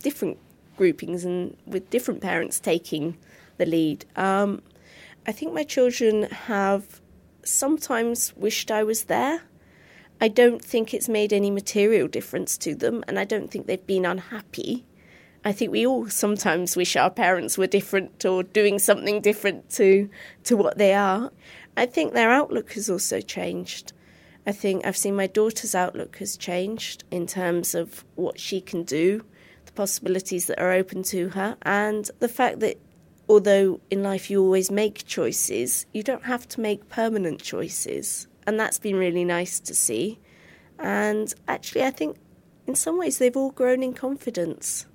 different 0.00 0.38
groupings 0.76 1.24
and 1.24 1.56
with 1.66 1.90
different 1.90 2.20
parents 2.20 2.60
taking 2.60 3.16
the 3.56 3.66
lead. 3.66 4.04
Um, 4.16 4.62
I 5.26 5.32
think 5.32 5.52
my 5.52 5.64
children 5.64 6.24
have 6.24 7.00
sometimes 7.44 8.34
wished 8.36 8.70
I 8.70 8.84
was 8.84 9.04
there. 9.04 9.42
I 10.20 10.28
don't 10.28 10.64
think 10.64 10.92
it's 10.92 11.08
made 11.08 11.32
any 11.32 11.50
material 11.50 12.08
difference 12.08 12.56
to 12.58 12.74
them, 12.74 13.04
and 13.06 13.18
I 13.18 13.24
don't 13.24 13.50
think 13.50 13.66
they've 13.66 13.86
been 13.86 14.06
unhappy. 14.06 14.84
I 15.44 15.52
think 15.52 15.70
we 15.70 15.86
all 15.86 16.08
sometimes 16.08 16.76
wish 16.76 16.96
our 16.96 17.10
parents 17.10 17.56
were 17.56 17.66
different 17.66 18.24
or 18.24 18.42
doing 18.42 18.78
something 18.78 19.20
different 19.20 19.70
to 19.70 20.08
to 20.44 20.56
what 20.56 20.78
they 20.78 20.94
are. 20.94 21.30
I 21.76 21.86
think 21.86 22.12
their 22.12 22.30
outlook 22.30 22.72
has 22.72 22.90
also 22.90 23.20
changed. 23.20 23.92
I 24.46 24.52
think 24.52 24.84
I've 24.84 24.96
seen 24.96 25.14
my 25.14 25.26
daughter's 25.26 25.74
outlook 25.74 26.16
has 26.16 26.36
changed 26.36 27.04
in 27.10 27.26
terms 27.26 27.74
of 27.74 28.04
what 28.16 28.40
she 28.40 28.60
can 28.60 28.82
do, 28.82 29.22
the 29.66 29.72
possibilities 29.72 30.46
that 30.46 30.58
are 30.58 30.72
open 30.72 31.02
to 31.04 31.28
her, 31.30 31.56
and 31.62 32.10
the 32.18 32.28
fact 32.28 32.60
that 32.60 32.78
although 33.28 33.80
in 33.90 34.02
life 34.02 34.30
you 34.30 34.42
always 34.42 34.70
make 34.70 35.06
choices, 35.06 35.86
you 35.92 36.02
don't 36.02 36.24
have 36.24 36.48
to 36.48 36.60
make 36.60 36.88
permanent 36.88 37.40
choices. 37.42 38.26
And 38.46 38.58
that's 38.58 38.78
been 38.78 38.96
really 38.96 39.24
nice 39.24 39.60
to 39.60 39.74
see. 39.74 40.18
And 40.78 41.32
actually, 41.46 41.84
I 41.84 41.90
think 41.90 42.16
in 42.66 42.74
some 42.74 42.98
ways 42.98 43.18
they've 43.18 43.36
all 43.36 43.50
grown 43.50 43.82
in 43.82 43.92
confidence. 43.92 44.86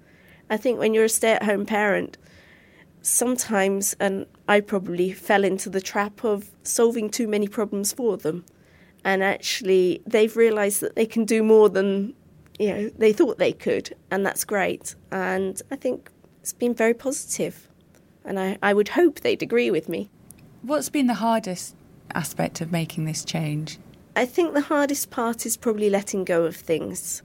I 0.54 0.58
think 0.58 0.78
when 0.78 0.94
you're 0.94 1.06
a 1.06 1.10
stay 1.10 1.32
at 1.32 1.42
home 1.42 1.66
parent, 1.66 2.16
sometimes, 3.02 3.96
and 4.00 4.28
I 4.48 4.60
probably 4.60 5.12
fell 5.12 5.44
into 5.44 5.68
the 5.68 5.82
trap 5.82 6.24
of 6.24 6.52
solving 6.62 7.10
too 7.10 7.28
many 7.28 7.48
problems 7.48 7.92
for 7.92 8.18
them. 8.18 8.46
And 9.04 9.24
actually, 9.24 10.04
they've 10.06 10.38
realised 10.38 10.80
that 10.82 10.96
they 10.96 11.08
can 11.08 11.26
do 11.26 11.42
more 11.42 11.70
than 11.70 12.14
you 12.60 12.70
know 12.72 12.90
they 12.96 13.12
thought 13.12 13.40
they 13.40 13.52
could, 13.52 13.96
and 14.12 14.24
that's 14.24 14.44
great. 14.46 14.94
And 15.12 15.60
I 15.72 15.76
think 15.76 16.12
it's 16.42 16.54
been 16.54 16.76
very 16.76 16.94
positive, 16.94 17.68
and 18.24 18.40
I, 18.40 18.60
I 18.62 18.76
would 18.76 18.90
hope 18.90 19.22
they'd 19.22 19.42
agree 19.42 19.72
with 19.72 19.90
me. 19.90 20.12
What's 20.62 20.90
been 20.90 21.08
the 21.08 21.16
hardest 21.16 21.76
aspect 22.14 22.62
of 22.62 22.72
making 22.72 23.06
this 23.06 23.26
change? 23.26 23.80
I 24.16 24.28
think 24.28 24.54
the 24.54 24.62
hardest 24.62 25.10
part 25.10 25.48
is 25.48 25.58
probably 25.58 25.90
letting 25.90 26.24
go 26.24 26.44
of 26.44 26.56
things. 26.56 27.24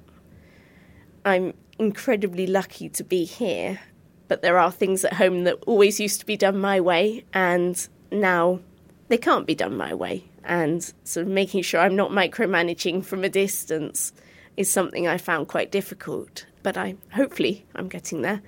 I'm 1.29 1.53
incredibly 1.79 2.47
lucky 2.47 2.89
to 2.89 3.05
be 3.05 3.25
here, 3.25 3.81
but 4.29 4.41
there 4.41 4.59
are 4.59 4.73
things 4.73 5.05
at 5.05 5.13
home 5.15 5.45
that 5.45 5.63
always 5.67 6.01
used 6.01 6.21
to 6.21 6.27
be 6.27 6.37
done 6.37 6.59
my 6.59 6.81
way, 6.81 7.25
and 7.35 7.87
now 8.11 8.61
they 9.09 9.19
can't 9.19 9.47
be 9.47 9.55
done 9.55 9.77
my 9.77 9.93
way. 9.93 10.25
And 10.45 10.83
sort 11.05 11.27
of 11.27 11.33
making 11.33 11.63
sure 11.63 11.81
I'm 11.81 11.97
not 11.97 12.11
micromanaging 12.11 13.05
from 13.05 13.25
a 13.25 13.29
distance 13.29 14.13
is 14.57 14.73
something 14.73 15.07
I 15.07 15.19
found 15.19 15.49
quite 15.49 15.71
difficult. 15.71 16.47
But 16.63 16.79
I 16.79 16.97
hopefully 17.13 17.67
I'm 17.75 17.89
getting 17.89 18.23
there. 18.23 18.41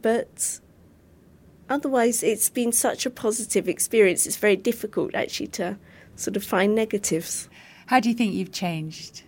But 0.00 0.60
otherwise, 1.68 2.22
it's 2.22 2.48
been 2.48 2.72
such 2.72 3.04
a 3.04 3.10
positive 3.10 3.68
experience. 3.68 4.26
It's 4.26 4.36
very 4.36 4.56
difficult 4.56 5.14
actually 5.14 5.48
to 5.48 5.78
sort 6.16 6.36
of 6.36 6.44
find 6.44 6.74
negatives. 6.74 7.50
How 7.86 8.00
do 8.00 8.08
you 8.08 8.14
think 8.14 8.32
you've 8.32 8.52
changed? 8.52 9.22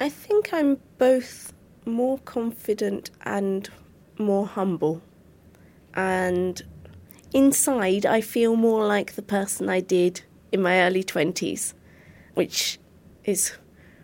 I 0.00 0.08
think 0.08 0.52
I'm 0.52 0.78
both 0.98 1.51
more 1.84 2.18
confident 2.18 3.10
and 3.22 3.68
more 4.18 4.46
humble. 4.46 5.02
And 5.94 6.62
inside, 7.32 8.06
I 8.06 8.20
feel 8.20 8.56
more 8.56 8.86
like 8.86 9.14
the 9.14 9.22
person 9.22 9.68
I 9.68 9.80
did 9.80 10.22
in 10.50 10.62
my 10.62 10.80
early 10.82 11.02
20s, 11.02 11.74
which 12.34 12.78
is 13.24 13.52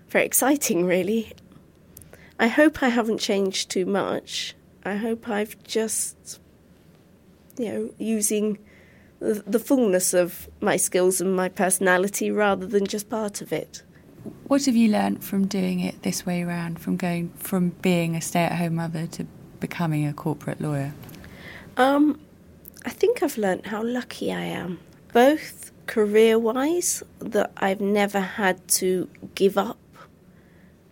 very 0.09 0.25
exciting, 0.25 0.87
really. 0.87 1.33
I 2.39 2.49
hope 2.49 2.83
I 2.83 2.89
haven't 2.89 3.19
changed 3.19 3.71
too 3.71 3.85
much. 3.85 4.55
I 4.85 4.95
hope 4.95 5.29
I've 5.29 5.63
just, 5.65 6.41
you 7.59 7.67
know, 7.67 7.91
using 7.99 8.59
the, 9.21 9.59
fullness 9.59 10.15
of 10.15 10.49
my 10.61 10.77
skills 10.77 11.21
and 11.21 11.35
my 11.35 11.49
personality 11.49 12.31
rather 12.31 12.67
than 12.67 12.87
just 12.87 13.11
part 13.11 13.41
of 13.41 13.53
it. 13.53 13.83
What 14.47 14.65
have 14.67 14.77
you 14.77 14.91
learnt 14.91 15.23
from 15.23 15.47
doing 15.47 15.81
it 15.81 16.03
this 16.03 16.25
way 16.25 16.43
around, 16.43 16.81
from 16.81 16.97
going 16.97 17.31
from 17.37 17.71
being 17.83 18.17
a 18.17 18.21
stay 18.21 18.43
at 18.43 18.53
home 18.53 18.77
mother 18.77 19.07
to 19.09 19.25
becoming 19.61 20.07
a 20.07 20.13
corporate 20.13 20.61
lawyer? 20.61 20.93
Um, 21.77 22.21
I 22.85 22.91
think 22.91 23.23
I've 23.23 23.39
learnt 23.39 23.67
how 23.67 23.83
lucky 23.83 24.33
I 24.33 24.45
am, 24.45 24.81
both 25.13 25.73
career 25.87 26.39
wise, 26.39 27.03
that 27.19 27.53
I've 27.57 27.81
never 27.81 28.21
had 28.21 28.67
to 28.69 29.09
give 29.35 29.59
up 29.59 29.79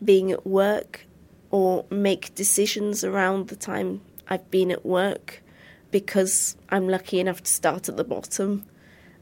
being 0.05 0.31
at 0.31 0.47
work 0.47 1.07
or 1.51 1.87
make 1.91 2.35
decisions 2.35 3.03
around 3.05 3.49
the 3.49 3.57
time 3.57 4.01
I've 4.29 4.51
been 4.51 4.71
at 4.71 4.85
work 4.85 5.43
because 5.91 6.57
I'm 6.69 6.89
lucky 6.89 7.21
enough 7.21 7.43
to 7.43 7.51
start 7.51 7.89
at 7.89 7.97
the 7.97 8.05
bottom. 8.05 8.65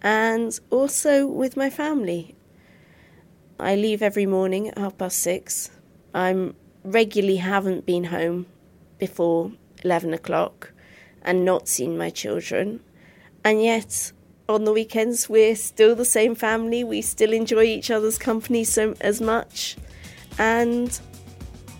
And 0.02 0.58
also 0.70 1.26
with 1.26 1.56
my 1.56 1.70
family. 1.70 2.34
I 3.58 3.76
leave 3.76 4.02
every 4.02 4.26
morning 4.26 4.68
at 4.68 4.78
half 4.78 4.98
past 4.98 5.18
six. 5.18 5.70
I'm 6.12 6.54
regularly 6.82 7.36
haven't 7.36 7.86
been 7.86 8.04
home 8.04 8.46
before 8.98 9.52
11 9.84 10.12
o'clock 10.12 10.72
and 11.22 11.44
not 11.44 11.68
seen 11.68 11.96
my 11.96 12.10
children. 12.10 12.80
And 13.44 13.62
yet, 13.62 14.12
on 14.48 14.64
the 14.64 14.72
weekends, 14.72 15.28
we're 15.28 15.56
still 15.56 15.94
the 15.94 16.04
same 16.04 16.34
family. 16.34 16.82
We 16.82 17.00
still 17.00 17.32
enjoy 17.32 17.64
each 17.64 17.90
other's 17.90 18.18
company 18.18 18.64
so 18.64 18.94
as 19.00 19.20
much, 19.20 19.76
and 20.38 20.98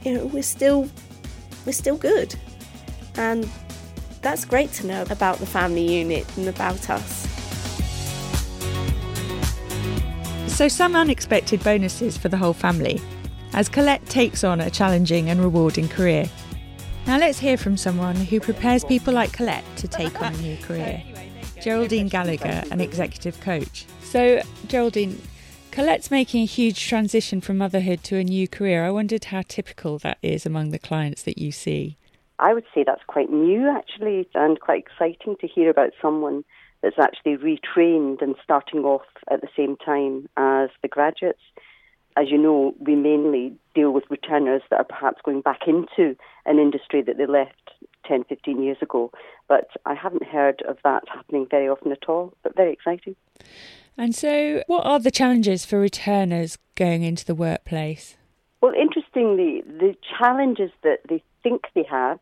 you 0.03 0.15
know 0.15 0.27
we're 0.27 0.43
still 0.43 0.89
we're 1.67 1.73
still 1.73 1.97
good. 1.97 2.35
And 3.17 3.49
that's 4.23 4.45
great 4.45 4.73
to 4.75 4.87
know 4.87 5.05
about 5.11 5.39
the 5.39 5.47
family 5.47 5.87
unit 5.87 6.27
and 6.37 6.49
about 6.49 6.89
us. 6.91 7.34
So, 10.55 10.69
some 10.69 10.95
unexpected 10.95 11.65
bonuses 11.65 12.17
for 12.17 12.29
the 12.29 12.37
whole 12.37 12.53
family 12.53 13.01
as 13.55 13.69
Collette 13.69 14.07
takes 14.07 14.45
on 14.45 14.61
a 14.61 14.71
challenging 14.71 15.29
and 15.29 15.41
rewarding 15.41 15.89
career. 15.89 16.31
Now 17.09 17.19
let's 17.19 17.41
hear 17.41 17.57
from 17.57 17.77
someone 17.77 18.15
who 18.15 18.39
prepares 18.39 18.85
people 18.85 19.13
like 19.13 19.33
Collette 19.33 19.65
to 19.79 19.89
take 19.89 20.23
on 20.23 20.33
a 20.33 20.37
new 20.37 20.57
career. 20.59 21.03
Geraldine 21.61 22.07
Gallagher, 22.07 22.63
an 22.71 22.81
executive 22.81 23.41
coach. 23.41 23.85
So, 24.03 24.43
Geraldine, 24.69 25.21
Collette's 25.73 26.13
making 26.13 26.43
a 26.43 26.47
huge 26.47 26.87
transition 26.87 27.41
from 27.41 27.59
motherhood 27.59 28.05
to 28.05 28.17
a 28.17 28.23
new 28.23 28.47
career. 28.47 28.85
I 28.85 28.91
wondered 28.91 29.25
how 29.25 29.43
typical 29.49 29.99
that 29.99 30.19
is 30.23 30.47
among 30.47 30.71
the 30.71 30.79
clients 30.79 31.25
that 31.25 31.37
you 31.37 31.51
see. 31.51 31.99
I 32.39 32.55
would 32.55 32.65
say 32.73 32.85
that's 32.87 33.03
quite 33.09 33.29
new, 33.29 33.69
actually, 33.69 34.29
and 34.35 34.61
quite 34.61 34.85
exciting 34.87 35.35
to 35.41 35.49
hear 35.49 35.69
about 35.69 35.95
someone 36.01 36.45
that's 36.85 36.99
actually 36.99 37.37
retrained 37.39 38.21
and 38.21 38.35
starting 38.45 38.81
off 38.81 39.07
at 39.31 39.41
the 39.41 39.49
same 39.57 39.77
time 39.77 40.29
as 40.37 40.69
the 40.83 40.89
graduates. 40.89 41.41
As 42.17 42.31
you 42.31 42.37
know, 42.37 42.75
we 42.79 42.95
mainly 42.95 43.55
deal 43.75 43.91
with 43.91 44.05
returners 44.11 44.63
that 44.71 44.77
are 44.77 44.85
perhaps 44.85 45.23
going 45.25 45.41
back 45.41 45.63
into 45.67 46.15
an 46.45 46.59
industry 46.59 47.01
that 47.03 47.17
they 47.17 47.27
left 47.27 47.71
10, 48.07 48.25
15 48.25 48.63
years 48.63 48.77
ago. 48.83 49.11
But 49.49 49.71
I 49.87 49.95
haven't 49.95 50.25
heard 50.25 50.63
of 50.69 50.77
that 50.85 51.05
happening 51.09 51.47
very 51.51 51.69
often 51.69 51.91
at 51.91 52.07
all, 52.07 52.35
but 52.43 52.55
very 52.55 52.73
exciting. 52.73 53.17
And 53.97 54.15
so, 54.15 54.63
what 54.67 54.85
are 54.85 55.01
the 55.01 55.11
challenges 55.11 55.65
for 55.65 55.81
returners 55.81 56.59
going 56.75 57.03
into 57.03 57.25
the 57.25 57.35
workplace? 57.35 58.17
Well, 58.61 58.75
interestingly, 58.75 59.63
the 59.67 59.95
challenges 60.19 60.71
that 60.83 60.99
they 61.09 61.23
think 61.43 61.63
they 61.75 61.87
have 61.91 62.19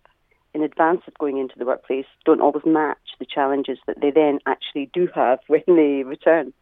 in 0.55 0.63
advance 0.63 1.03
of 1.07 1.19
going 1.19 1.39
into 1.39 1.59
the 1.59 1.65
workplace 1.65 2.07
don't 2.25 2.41
always 2.41 2.65
match 2.65 3.17
the 3.19 3.27
challenges 3.27 3.79
that 3.87 4.01
they 4.01 4.11
then 4.11 4.39
actually 4.47 4.91
do 4.93 5.09
have 5.15 5.39
when 5.47 5.63
they 5.67 6.03
return. 6.05 6.53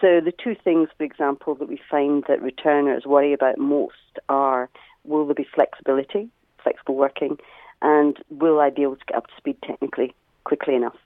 So 0.00 0.20
the 0.20 0.32
two 0.32 0.54
things, 0.54 0.88
for 0.96 1.04
example, 1.04 1.54
that 1.54 1.68
we 1.68 1.80
find 1.90 2.24
that 2.28 2.42
returners 2.42 3.06
worry 3.06 3.32
about 3.32 3.58
most 3.58 3.94
are 4.28 4.68
will 5.04 5.24
there 5.24 5.34
be 5.34 5.46
flexibility, 5.54 6.28
flexible 6.62 6.96
working, 6.96 7.38
and 7.80 8.18
will 8.28 8.60
I 8.60 8.70
be 8.70 8.82
able 8.82 8.96
to 8.96 9.04
get 9.06 9.16
up 9.16 9.28
to 9.28 9.32
speed 9.36 9.56
technically 9.62 10.14
quickly 10.44 10.74
enough? 10.74 10.96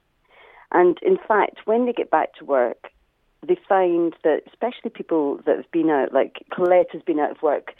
And 0.71 0.97
in 1.01 1.17
fact, 1.17 1.59
when 1.65 1.85
they 1.85 1.93
get 1.93 2.09
back 2.09 2.33
to 2.35 2.45
work, 2.45 2.89
they 3.47 3.57
find 3.67 4.13
that 4.23 4.41
especially 4.47 4.89
people 4.89 5.39
that 5.45 5.57
have 5.57 5.71
been 5.71 5.89
out, 5.89 6.13
like 6.13 6.45
Collette 6.51 6.91
has 6.91 7.01
been 7.01 7.19
out 7.19 7.31
of 7.31 7.41
work 7.41 7.73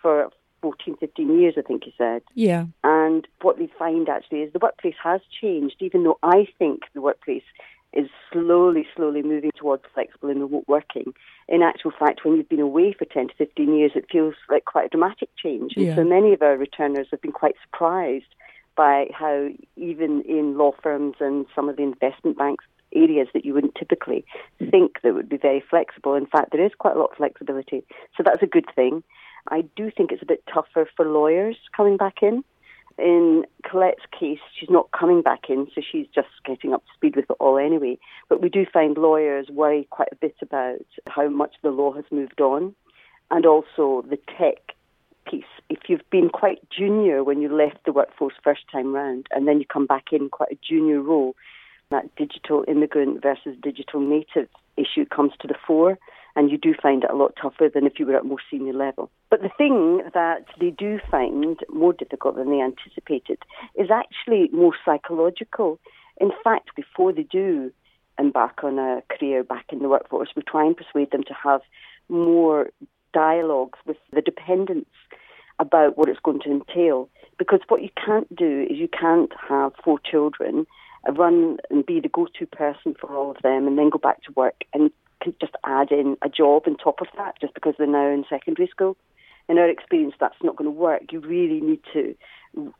for 0.00 0.30
14, 0.64 0.96
15 0.96 1.38
years, 1.38 1.54
I 1.58 1.60
think 1.60 1.84
you 1.84 1.92
said. 1.98 2.22
Yeah. 2.34 2.64
And 2.82 3.28
what 3.42 3.58
they 3.58 3.68
find 3.78 4.08
actually 4.08 4.38
is 4.38 4.52
the 4.54 4.58
workplace 4.58 4.94
has 5.02 5.20
changed, 5.42 5.76
even 5.80 6.04
though 6.04 6.18
I 6.22 6.48
think 6.58 6.84
the 6.94 7.02
workplace 7.02 7.42
is 7.92 8.08
slowly, 8.32 8.86
slowly 8.96 9.20
moving 9.22 9.50
towards 9.54 9.82
flexible 9.92 10.30
and 10.30 10.40
remote 10.40 10.64
working. 10.66 11.12
In 11.50 11.60
actual 11.62 11.90
fact, 11.90 12.24
when 12.24 12.36
you've 12.36 12.48
been 12.48 12.60
away 12.60 12.94
for 12.98 13.04
10 13.04 13.28
to 13.28 13.34
15 13.34 13.76
years, 13.76 13.92
it 13.94 14.06
feels 14.10 14.32
like 14.48 14.64
quite 14.64 14.86
a 14.86 14.88
dramatic 14.88 15.28
change. 15.36 15.74
Yeah. 15.76 15.88
And 15.88 15.96
so 15.96 16.04
many 16.04 16.32
of 16.32 16.40
our 16.40 16.56
returners 16.56 17.08
have 17.10 17.20
been 17.20 17.32
quite 17.32 17.56
surprised 17.62 18.34
by 18.74 19.08
how 19.12 19.50
even 19.76 20.22
in 20.22 20.56
law 20.56 20.72
firms 20.82 21.16
and 21.20 21.44
some 21.54 21.68
of 21.68 21.76
the 21.76 21.82
investment 21.82 22.38
banks 22.38 22.64
areas 22.94 23.28
that 23.34 23.44
you 23.44 23.52
wouldn't 23.52 23.74
typically 23.74 24.24
think 24.70 25.02
that 25.02 25.14
would 25.14 25.28
be 25.28 25.36
very 25.36 25.62
flexible. 25.68 26.14
In 26.14 26.26
fact, 26.26 26.52
there 26.52 26.64
is 26.64 26.72
quite 26.78 26.96
a 26.96 26.98
lot 26.98 27.10
of 27.10 27.16
flexibility. 27.18 27.84
So 28.16 28.22
that's 28.24 28.42
a 28.42 28.46
good 28.46 28.66
thing. 28.74 29.02
I 29.48 29.62
do 29.76 29.90
think 29.90 30.12
it's 30.12 30.22
a 30.22 30.26
bit 30.26 30.44
tougher 30.52 30.88
for 30.96 31.04
lawyers 31.04 31.56
coming 31.76 31.96
back 31.96 32.22
in. 32.22 32.44
In 32.96 33.44
Collette's 33.68 34.06
case, 34.18 34.38
she's 34.58 34.70
not 34.70 34.90
coming 34.92 35.20
back 35.20 35.48
in, 35.48 35.66
so 35.74 35.80
she's 35.80 36.06
just 36.14 36.28
getting 36.44 36.72
up 36.72 36.84
to 36.84 36.92
speed 36.94 37.16
with 37.16 37.28
it 37.28 37.36
all 37.40 37.58
anyway. 37.58 37.98
But 38.28 38.40
we 38.40 38.48
do 38.48 38.64
find 38.72 38.96
lawyers 38.96 39.48
worry 39.50 39.88
quite 39.90 40.10
a 40.12 40.16
bit 40.16 40.36
about 40.40 40.86
how 41.08 41.28
much 41.28 41.56
the 41.62 41.70
law 41.70 41.92
has 41.92 42.04
moved 42.12 42.40
on 42.40 42.74
and 43.30 43.44
also 43.46 44.04
the 44.08 44.18
tech 44.38 44.76
piece. 45.28 45.44
If 45.68 45.80
you've 45.88 46.08
been 46.10 46.28
quite 46.28 46.60
junior 46.70 47.24
when 47.24 47.40
you 47.40 47.54
left 47.54 47.84
the 47.84 47.92
workforce 47.92 48.34
first 48.44 48.62
time 48.70 48.94
round 48.94 49.26
and 49.32 49.48
then 49.48 49.58
you 49.58 49.66
come 49.66 49.86
back 49.86 50.12
in 50.12 50.28
quite 50.28 50.52
a 50.52 50.58
junior 50.66 51.00
role, 51.00 51.34
that 51.90 52.14
digital 52.16 52.64
immigrant 52.68 53.22
versus 53.22 53.56
digital 53.62 54.00
native 54.00 54.48
issue 54.76 55.04
comes 55.06 55.32
to 55.40 55.48
the 55.48 55.54
fore 55.66 55.98
and 56.36 56.50
you 56.50 56.58
do 56.58 56.74
find 56.80 57.04
it 57.04 57.10
a 57.10 57.16
lot 57.16 57.34
tougher 57.40 57.70
than 57.72 57.86
if 57.86 57.98
you 57.98 58.06
were 58.06 58.16
at 58.16 58.22
a 58.22 58.26
more 58.26 58.38
senior 58.50 58.72
level. 58.72 59.10
But 59.30 59.42
the 59.42 59.50
thing 59.56 60.02
that 60.14 60.46
they 60.60 60.70
do 60.70 60.98
find 61.10 61.58
more 61.72 61.92
difficult 61.92 62.36
than 62.36 62.50
they 62.50 62.60
anticipated 62.60 63.38
is 63.76 63.90
actually 63.90 64.48
more 64.52 64.72
psychological. 64.84 65.78
In 66.20 66.30
fact, 66.42 66.70
before 66.76 67.12
they 67.12 67.22
do 67.22 67.72
embark 68.18 68.62
on 68.64 68.78
a 68.78 69.02
career 69.08 69.44
back 69.44 69.66
in 69.70 69.80
the 69.80 69.88
workforce, 69.88 70.30
we 70.34 70.42
try 70.42 70.64
and 70.64 70.76
persuade 70.76 71.10
them 71.10 71.24
to 71.24 71.34
have 71.34 71.60
more 72.08 72.70
dialogues 73.12 73.78
with 73.86 73.96
the 74.12 74.20
dependents 74.20 74.90
about 75.58 75.96
what 75.96 76.08
it's 76.08 76.20
going 76.20 76.40
to 76.40 76.50
entail. 76.50 77.08
Because 77.38 77.60
what 77.68 77.82
you 77.82 77.90
can't 78.04 78.34
do 78.34 78.66
is 78.68 78.76
you 78.76 78.88
can't 78.88 79.32
have 79.48 79.72
four 79.84 79.98
children, 79.98 80.66
run 81.16 81.58
and 81.70 81.86
be 81.86 82.00
the 82.00 82.08
go-to 82.08 82.46
person 82.46 82.94
for 83.00 83.14
all 83.14 83.30
of 83.30 83.36
them, 83.42 83.66
and 83.66 83.78
then 83.78 83.90
go 83.90 83.98
back 83.98 84.22
to 84.24 84.32
work 84.32 84.64
and 84.72 84.90
just 85.32 85.54
add 85.64 85.90
in 85.90 86.16
a 86.22 86.28
job 86.28 86.64
on 86.66 86.76
top 86.76 87.00
of 87.00 87.06
that 87.16 87.40
just 87.40 87.54
because 87.54 87.74
they're 87.78 87.86
now 87.86 88.08
in 88.08 88.24
secondary 88.28 88.68
school. 88.68 88.96
In 89.48 89.58
our 89.58 89.68
experience, 89.68 90.14
that's 90.18 90.42
not 90.42 90.56
going 90.56 90.70
to 90.70 90.78
work. 90.78 91.12
You 91.12 91.20
really 91.20 91.60
need 91.60 91.80
to 91.92 92.14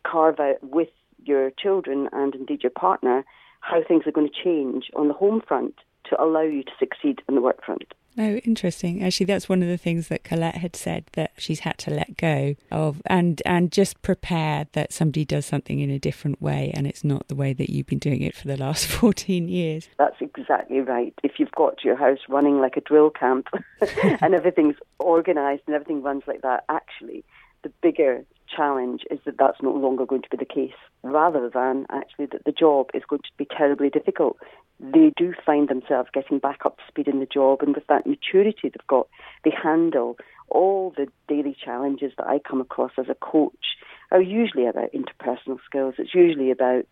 carve 0.02 0.40
out 0.40 0.62
with 0.62 0.88
your 1.24 1.50
children 1.50 2.08
and 2.12 2.34
indeed 2.34 2.62
your 2.62 2.70
partner 2.70 3.24
how 3.60 3.82
things 3.82 4.06
are 4.06 4.12
going 4.12 4.28
to 4.28 4.42
change 4.44 4.90
on 4.94 5.08
the 5.08 5.14
home 5.14 5.42
front 5.46 5.74
to 6.10 6.22
allow 6.22 6.42
you 6.42 6.62
to 6.62 6.72
succeed 6.78 7.22
in 7.28 7.34
the 7.34 7.40
work 7.40 7.64
front. 7.64 7.94
Oh, 8.16 8.36
interesting. 8.44 9.02
Actually, 9.02 9.26
that's 9.26 9.48
one 9.48 9.62
of 9.62 9.68
the 9.68 9.76
things 9.76 10.08
that 10.08 10.22
Collette 10.22 10.56
had 10.56 10.76
said 10.76 11.04
that 11.14 11.32
she's 11.36 11.60
had 11.60 11.78
to 11.78 11.90
let 11.90 12.16
go 12.16 12.54
of 12.70 13.02
and, 13.06 13.42
and 13.44 13.72
just 13.72 14.02
prepare 14.02 14.66
that 14.72 14.92
somebody 14.92 15.24
does 15.24 15.46
something 15.46 15.80
in 15.80 15.90
a 15.90 15.98
different 15.98 16.40
way 16.40 16.70
and 16.74 16.86
it's 16.86 17.02
not 17.02 17.26
the 17.28 17.34
way 17.34 17.52
that 17.52 17.70
you've 17.70 17.86
been 17.86 17.98
doing 17.98 18.22
it 18.22 18.36
for 18.36 18.46
the 18.46 18.56
last 18.56 18.86
14 18.88 19.48
years. 19.48 19.88
That's 19.98 20.16
exactly 20.20 20.80
right. 20.80 21.12
If 21.22 21.32
you've 21.38 21.52
got 21.52 21.82
your 21.82 21.96
house 21.96 22.20
running 22.28 22.60
like 22.60 22.76
a 22.76 22.80
drill 22.80 23.10
camp 23.10 23.48
and 24.20 24.34
everything's 24.34 24.76
organised 25.00 25.64
and 25.66 25.74
everything 25.74 26.02
runs 26.02 26.22
like 26.26 26.42
that, 26.42 26.64
actually, 26.68 27.24
the 27.64 27.72
bigger 27.82 28.24
challenge 28.54 29.02
is 29.10 29.18
that 29.24 29.38
that's 29.38 29.60
no 29.60 29.72
longer 29.72 30.06
going 30.06 30.22
to 30.22 30.28
be 30.30 30.36
the 30.36 30.44
case, 30.44 30.76
rather 31.02 31.50
than 31.50 31.86
actually 31.90 32.26
that 32.26 32.44
the 32.44 32.52
job 32.52 32.90
is 32.94 33.02
going 33.08 33.22
to 33.22 33.30
be 33.36 33.46
terribly 33.46 33.90
difficult. 33.90 34.36
They 34.78 35.12
do 35.16 35.34
find 35.44 35.68
themselves 35.68 36.10
getting 36.12 36.38
back 36.38 36.60
up 36.64 36.76
to 36.76 36.82
speed 36.86 37.08
in 37.08 37.18
the 37.18 37.26
job, 37.26 37.62
and 37.62 37.74
with 37.74 37.86
that 37.88 38.06
maturity 38.06 38.68
they've 38.68 38.86
got, 38.86 39.08
they 39.42 39.50
handle 39.50 40.16
all 40.48 40.92
the 40.96 41.08
daily 41.26 41.56
challenges 41.64 42.12
that 42.18 42.26
I 42.26 42.38
come 42.38 42.60
across 42.60 42.92
as 42.98 43.08
a 43.08 43.14
coach 43.14 43.76
are 44.12 44.20
usually 44.20 44.66
about 44.66 44.92
interpersonal 44.92 45.58
skills. 45.64 45.94
It's 45.98 46.14
usually 46.14 46.50
about 46.50 46.86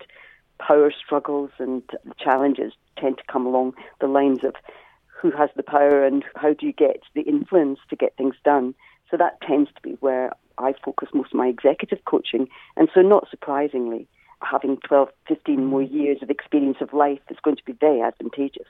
power 0.59 0.91
struggles 0.91 1.51
and 1.59 1.83
challenges 2.17 2.73
tend 2.97 3.17
to 3.17 3.23
come 3.31 3.45
along 3.45 3.75
the 4.01 4.07
lines 4.07 4.43
of 4.43 4.55
who 5.07 5.31
has 5.31 5.49
the 5.55 5.63
power 5.63 6.03
and 6.03 6.23
how 6.35 6.53
do 6.53 6.65
you 6.65 6.73
get 6.73 7.01
the 7.13 7.21
influence 7.21 7.79
to 7.89 7.95
get 7.95 8.17
things 8.17 8.35
done. 8.43 8.75
So 9.09 9.17
that 9.17 9.39
tends 9.41 9.69
to 9.75 9.81
be 9.81 9.91
where 9.99 10.33
I 10.57 10.73
focus 10.83 11.09
most 11.13 11.33
of 11.33 11.37
my 11.37 11.47
executive 11.47 12.03
coaching. 12.05 12.47
And 12.77 12.89
so, 12.93 13.01
not 13.01 13.29
surprisingly, 13.29 14.07
having 14.41 14.77
12, 14.87 15.09
15 15.27 15.65
more 15.65 15.81
years 15.81 16.19
of 16.21 16.29
experience 16.29 16.77
of 16.81 16.93
life 16.93 17.19
is 17.29 17.37
going 17.43 17.57
to 17.57 17.65
be 17.65 17.73
very 17.73 18.01
advantageous. 18.01 18.67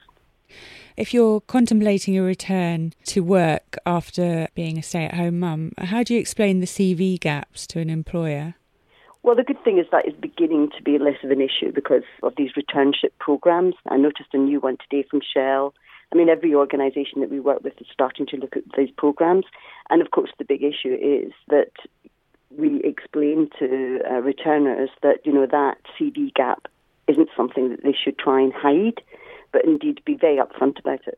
If 0.96 1.14
you're 1.14 1.42
contemplating 1.42 2.18
a 2.18 2.22
return 2.22 2.94
to 3.06 3.22
work 3.22 3.78
after 3.86 4.48
being 4.54 4.78
a 4.78 4.84
stay 4.84 5.06
at 5.06 5.16
home 5.16 5.40
mum, 5.40 5.72
how 5.78 6.04
do 6.04 6.14
you 6.14 6.20
explain 6.20 6.60
the 6.60 6.68
CV 6.68 7.20
gaps 7.20 7.66
to 7.68 7.80
an 7.80 7.90
employer? 7.90 8.56
Well, 9.24 9.36
the 9.36 9.44
good 9.44 9.64
thing 9.64 9.80
is 9.80 9.86
that 9.92 10.06
it's 10.06 10.20
beginning 10.20 10.70
to 10.78 10.84
be 10.84 11.00
less 11.00 11.16
of 11.24 11.32
an 11.32 11.42
issue 11.42 11.72
because 11.72 12.04
of 12.22 12.34
these 12.36 12.52
returnship 12.54 13.12
programs. 13.20 13.74
I 13.88 13.98
noticed 13.98 14.30
a 14.34 14.38
new 14.38 14.60
one 14.60 14.78
today 14.78 15.08
from 15.10 15.22
Shell. 15.22 15.74
I 16.14 16.16
mean, 16.16 16.30
every 16.30 16.54
organisation 16.54 17.22
that 17.22 17.32
we 17.32 17.40
work 17.40 17.64
with 17.64 17.74
is 17.82 17.88
starting 17.92 18.28
to 18.28 18.38
look 18.38 18.56
at 18.56 18.64
these 18.78 18.92
programs. 18.96 19.46
And 19.90 20.00
of 20.00 20.12
course, 20.12 20.30
the 20.38 20.46
big 20.46 20.62
issue 20.62 20.94
is 20.94 21.34
that 21.48 21.72
we 22.56 22.82
explain 22.84 23.50
to 23.58 24.00
uh, 24.08 24.22
returners 24.22 24.92
that, 25.02 25.26
you 25.26 25.34
know, 25.34 25.48
that 25.50 25.80
CV 25.98 26.32
gap 26.36 26.68
isn't 27.08 27.30
something 27.36 27.70
that 27.70 27.82
they 27.84 27.94
should 27.94 28.20
try 28.20 28.40
and 28.42 28.54
hide, 28.54 29.02
but 29.52 29.66
indeed 29.66 30.02
be 30.06 30.14
very 30.14 30.38
upfront 30.38 30.78
about 30.78 31.00
it. 31.08 31.18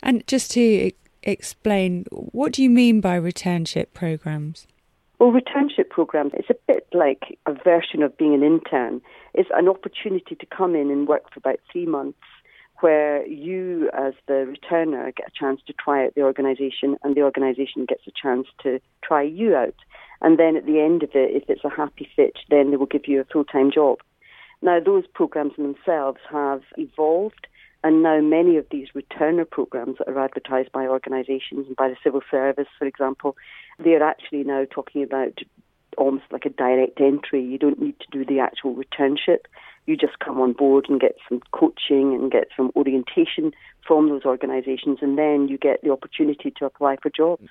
And 0.00 0.24
just 0.28 0.52
to 0.52 0.92
explain, 1.24 2.04
what 2.12 2.52
do 2.52 2.62
you 2.62 2.70
mean 2.70 3.00
by 3.00 3.18
returnship 3.18 3.86
programs? 3.94 4.68
Well, 5.18 5.32
returnship 5.32 5.90
programs 5.90 6.34
is 6.34 6.44
a 6.50 6.54
bit 6.68 6.86
like 6.92 7.36
a 7.46 7.52
version 7.52 8.04
of 8.04 8.16
being 8.16 8.34
an 8.34 8.44
intern. 8.44 9.00
It's 9.34 9.50
an 9.52 9.68
opportunity 9.68 10.36
to 10.36 10.46
come 10.46 10.76
in 10.76 10.90
and 10.92 11.08
work 11.08 11.32
for 11.32 11.38
about 11.38 11.58
three 11.72 11.86
months 11.86 12.18
where 12.80 13.26
you, 13.26 13.90
as 13.92 14.14
the 14.26 14.54
returner, 14.54 15.14
get 15.14 15.28
a 15.28 15.38
chance 15.38 15.60
to 15.66 15.72
try 15.72 16.06
out 16.06 16.14
the 16.14 16.22
organisation 16.22 16.96
and 17.02 17.14
the 17.14 17.22
organisation 17.22 17.84
gets 17.86 18.02
a 18.06 18.10
chance 18.10 18.46
to 18.62 18.80
try 19.02 19.22
you 19.22 19.56
out. 19.56 19.74
And 20.20 20.38
then 20.38 20.56
at 20.56 20.66
the 20.66 20.80
end 20.80 21.02
of 21.02 21.10
it, 21.14 21.30
if 21.34 21.44
it's 21.48 21.64
a 21.64 21.70
happy 21.70 22.08
fit, 22.16 22.38
then 22.50 22.70
they 22.70 22.76
will 22.76 22.86
give 22.86 23.06
you 23.06 23.20
a 23.20 23.24
full 23.24 23.44
time 23.44 23.70
job. 23.70 23.98
Now, 24.62 24.80
those 24.80 25.04
programs 25.12 25.52
themselves 25.56 26.18
have 26.30 26.62
evolved, 26.78 27.46
and 27.84 28.02
now 28.02 28.20
many 28.20 28.56
of 28.56 28.66
these 28.70 28.88
returner 28.94 29.48
programs 29.48 29.98
that 29.98 30.08
are 30.08 30.24
advertised 30.24 30.72
by 30.72 30.86
organisations 30.86 31.66
and 31.66 31.76
by 31.76 31.88
the 31.88 31.96
civil 32.02 32.22
service, 32.30 32.68
for 32.78 32.86
example, 32.86 33.36
they 33.78 33.94
are 33.94 34.02
actually 34.02 34.44
now 34.44 34.64
talking 34.68 35.02
about 35.02 35.38
almost 35.98 36.24
like 36.30 36.46
a 36.46 36.50
direct 36.50 37.00
entry. 37.00 37.44
You 37.44 37.58
don't 37.58 37.80
need 37.80 37.98
to 38.00 38.06
do 38.10 38.24
the 38.24 38.40
actual 38.40 38.74
returnship. 38.74 39.40
You 39.86 39.96
just 39.96 40.18
come 40.18 40.40
on 40.40 40.52
board 40.52 40.86
and 40.88 41.00
get 41.00 41.16
some 41.28 41.40
coaching 41.52 42.14
and 42.14 42.30
get 42.30 42.48
some 42.56 42.72
orientation 42.76 43.52
from 43.86 44.08
those 44.08 44.24
organisations, 44.24 44.98
and 45.00 45.16
then 45.16 45.48
you 45.48 45.58
get 45.58 45.82
the 45.82 45.90
opportunity 45.90 46.52
to 46.58 46.66
apply 46.66 46.96
for 47.02 47.10
jobs. 47.10 47.48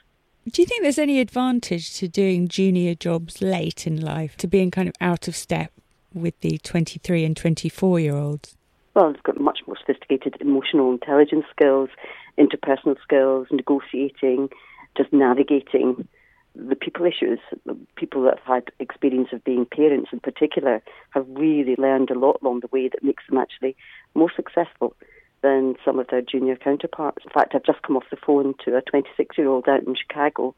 Do 0.51 0.61
you 0.61 0.67
think 0.67 0.83
there's 0.83 0.99
any 0.99 1.19
advantage 1.19 1.95
to 1.95 2.07
doing 2.07 2.47
junior 2.47 2.93
jobs 2.93 3.41
late 3.41 3.87
in 3.87 3.99
life, 3.99 4.35
to 4.37 4.47
being 4.47 4.69
kind 4.69 4.87
of 4.87 4.95
out 5.01 5.27
of 5.27 5.35
step 5.35 5.71
with 6.13 6.39
the 6.41 6.57
23 6.59 7.25
and 7.25 7.35
24 7.35 7.99
year 7.99 8.15
olds? 8.15 8.55
Well, 8.93 9.11
they've 9.11 9.23
got 9.23 9.39
much 9.39 9.59
more 9.65 9.77
sophisticated 9.77 10.37
emotional 10.39 10.91
intelligence 10.91 11.45
skills, 11.51 11.89
interpersonal 12.37 12.95
skills, 13.01 13.47
negotiating, 13.51 14.49
just 14.95 15.11
navigating 15.11 16.07
the 16.55 16.75
people 16.75 17.05
issues. 17.05 17.39
People 17.95 18.23
that 18.23 18.39
have 18.39 18.55
had 18.55 18.71
experience 18.79 19.29
of 19.31 19.43
being 19.43 19.65
parents 19.65 20.09
in 20.11 20.19
particular 20.19 20.81
have 21.11 21.25
really 21.29 21.75
learned 21.77 22.09
a 22.09 22.19
lot 22.19 22.39
along 22.41 22.61
the 22.61 22.69
way 22.71 22.87
that 22.87 23.03
makes 23.03 23.23
them 23.29 23.37
actually 23.37 23.75
more 24.13 24.31
successful 24.35 24.95
than 25.41 25.75
some 25.83 25.99
of 25.99 26.07
their 26.07 26.21
junior 26.21 26.55
counterparts. 26.55 27.23
In 27.23 27.31
fact, 27.31 27.53
I've 27.53 27.63
just 27.63 27.81
come 27.81 27.97
off 27.97 28.09
the 28.09 28.17
phone 28.17 28.55
to 28.65 28.77
a 28.77 28.81
26 28.81 29.37
year 29.37 29.47
old 29.47 29.67
out 29.67 29.83
in 29.83 29.95
Chicago, 29.95 30.55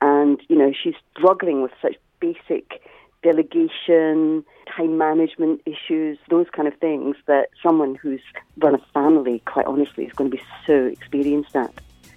and 0.00 0.40
you 0.48 0.56
know 0.56 0.72
she's 0.72 0.94
struggling 1.16 1.62
with 1.62 1.72
such 1.80 1.96
basic 2.20 2.82
delegation, 3.22 4.44
time 4.76 4.98
management 4.98 5.60
issues, 5.66 6.18
those 6.30 6.46
kind 6.52 6.68
of 6.68 6.74
things 6.78 7.16
that 7.26 7.48
someone 7.62 7.94
who's 7.94 8.20
run 8.58 8.74
a 8.74 8.78
family, 8.92 9.42
quite 9.46 9.66
honestly, 9.66 10.04
is 10.04 10.12
going 10.12 10.30
to 10.30 10.36
be 10.36 10.42
so 10.66 10.84
experienced 10.86 11.56
at. 11.56 11.72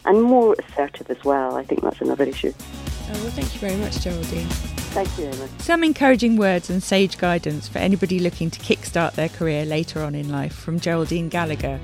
And 0.05 0.21
more 0.21 0.55
assertive 0.59 1.09
as 1.09 1.23
well. 1.23 1.55
I 1.55 1.63
think 1.63 1.81
that's 1.81 2.01
another 2.01 2.23
issue. 2.23 2.53
Oh, 3.11 3.23
well, 3.23 3.31
thank 3.31 3.53
you 3.53 3.59
very 3.59 3.75
much, 3.77 4.01
Geraldine. 4.01 4.47
Thank 4.91 5.17
you, 5.17 5.25
Emma. 5.25 5.49
Some 5.59 5.83
encouraging 5.83 6.35
words 6.35 6.69
and 6.69 6.81
sage 6.81 7.17
guidance 7.17 7.67
for 7.67 7.79
anybody 7.79 8.19
looking 8.19 8.51
to 8.51 8.59
kickstart 8.59 9.13
their 9.13 9.29
career 9.29 9.65
later 9.65 10.03
on 10.03 10.13
in 10.13 10.29
life 10.29 10.53
from 10.53 10.79
Geraldine 10.79 11.27
Gallagher. 11.27 11.79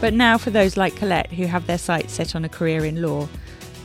But 0.00 0.14
now, 0.14 0.38
for 0.38 0.50
those 0.50 0.76
like 0.76 0.96
Collette 0.96 1.32
who 1.32 1.46
have 1.46 1.66
their 1.66 1.78
sights 1.78 2.14
set 2.14 2.34
on 2.34 2.44
a 2.44 2.48
career 2.48 2.84
in 2.84 3.00
law, 3.00 3.28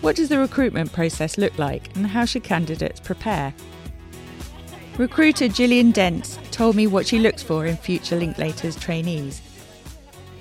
what 0.01 0.15
does 0.15 0.29
the 0.29 0.39
recruitment 0.39 0.91
process 0.91 1.37
look 1.37 1.57
like 1.57 1.95
and 1.95 2.07
how 2.07 2.25
should 2.25 2.43
candidates 2.43 2.99
prepare? 2.99 3.53
Recruiter 4.97 5.47
Gillian 5.47 5.91
Dent 5.91 6.37
told 6.51 6.75
me 6.75 6.85
what 6.87 7.07
she 7.07 7.17
looks 7.17 7.41
for 7.41 7.65
in 7.65 7.77
future 7.77 8.19
Linklaters 8.19 8.79
trainees. 8.79 9.41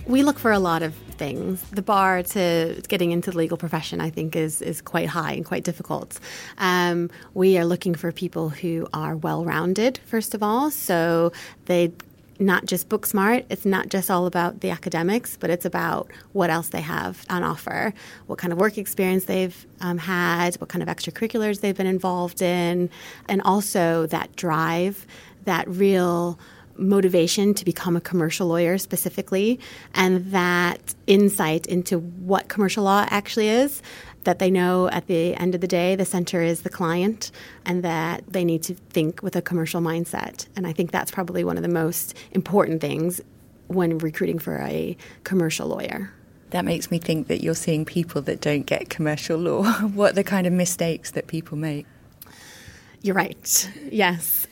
We 0.07 0.23
look 0.23 0.39
for 0.39 0.53
a 0.53 0.59
lot 0.59 0.83
of 0.83 0.95
things. 1.23 1.63
The 1.71 1.83
bar 1.83 2.25
to 2.35 2.83
getting 2.89 3.13
into 3.13 3.31
the 3.31 3.39
legal 3.39 3.57
profession, 3.57 4.01
I 4.01 4.11
think, 4.11 4.35
is 4.35 4.61
is 4.61 4.83
quite 4.83 5.09
high 5.09 5.33
and 5.35 5.45
quite 5.45 5.63
difficult. 5.63 6.19
Um, 6.59 7.11
we 7.33 7.59
are 7.59 7.65
looking 7.65 7.95
for 7.95 8.11
people 8.11 8.49
who 8.49 8.89
are 8.93 9.15
well 9.17 9.45
rounded, 9.45 10.01
first 10.05 10.35
of 10.35 10.43
all, 10.43 10.71
so 10.73 11.31
they 11.67 11.93
not 12.41 12.65
just 12.67 12.89
book 12.89 13.07
smart. 13.07 13.45
It's 13.51 13.65
not 13.65 13.89
just 13.89 14.11
all 14.11 14.27
about 14.27 14.61
the 14.63 14.71
academics, 14.71 15.37
but 15.37 15.49
it's 15.49 15.65
about 15.65 16.11
what 16.33 16.51
else 16.51 16.71
they 16.71 16.81
have 16.81 17.25
on 17.31 17.45
offer, 17.45 17.95
what 18.27 18.39
kind 18.39 18.53
of 18.53 18.59
work 18.59 18.77
experience 18.77 19.27
they've 19.27 19.67
um, 19.81 19.99
had, 19.99 20.57
what 20.57 20.71
kind 20.71 20.83
of 20.83 20.89
extracurriculars 20.89 21.61
they've 21.61 21.77
been 21.77 21.87
involved 21.87 22.43
in, 22.43 22.91
and 23.29 23.43
also 23.43 24.07
that 24.07 24.35
drive, 24.35 25.07
that 25.45 25.69
real 25.69 26.37
motivation 26.83 27.55
to 27.55 27.65
become 27.65 27.97
a 27.97 28.01
commercial 28.01 28.49
lawyer 28.49 28.79
specifically, 28.79 29.61
and 29.95 30.33
that 30.33 30.95
insight 31.07 31.67
into 31.67 31.99
what 31.99 32.49
commercial 32.49 32.85
law 32.85 33.07
actually 33.11 33.49
is 33.49 33.83
that 34.25 34.39
they 34.39 34.51
know 34.51 34.89
at 34.91 35.07
the 35.07 35.35
end 35.35 35.55
of 35.55 35.61
the 35.61 35.67
day 35.67 35.97
the 35.97 36.05
center 36.05 36.43
is 36.43 36.63
the 36.63 36.71
client 36.71 37.31
and 37.65 37.83
that 37.83 38.25
they 38.29 38.45
need 38.45 38.63
to 38.63 38.75
think 38.75 39.23
with 39.23 39.37
a 39.37 39.43
commercial 39.43 39.81
mindset. 39.81 40.47
And 40.57 40.67
I 40.67 40.73
think 40.73 40.91
that's 40.91 41.11
probably 41.11 41.45
one 41.45 41.57
of 41.57 41.63
the 41.63 41.69
most 41.69 42.17
important 42.33 42.81
things 42.81 43.21
when 43.69 43.99
recruiting 43.99 44.39
for 44.39 44.59
a 44.59 44.97
commercial 45.25 45.69
lawyer. 45.69 46.13
That 46.51 46.65
makes 46.65 46.91
me 46.91 46.99
think 46.99 47.29
that 47.29 47.43
you're 47.43 47.55
seeing 47.55 47.85
people 47.85 48.21
that 48.23 48.41
don't 48.41 48.67
get 48.67 48.91
commercial 48.91 49.39
law. 49.39 49.65
what 49.95 50.13
are 50.13 50.15
the 50.15 50.25
kind 50.25 50.47
of 50.47 50.53
mistakes 50.53 51.13
that 51.13 51.27
people 51.27 51.57
make? 51.57 51.87
You're 53.01 53.15
right. 53.15 53.71
Yes. 53.91 54.47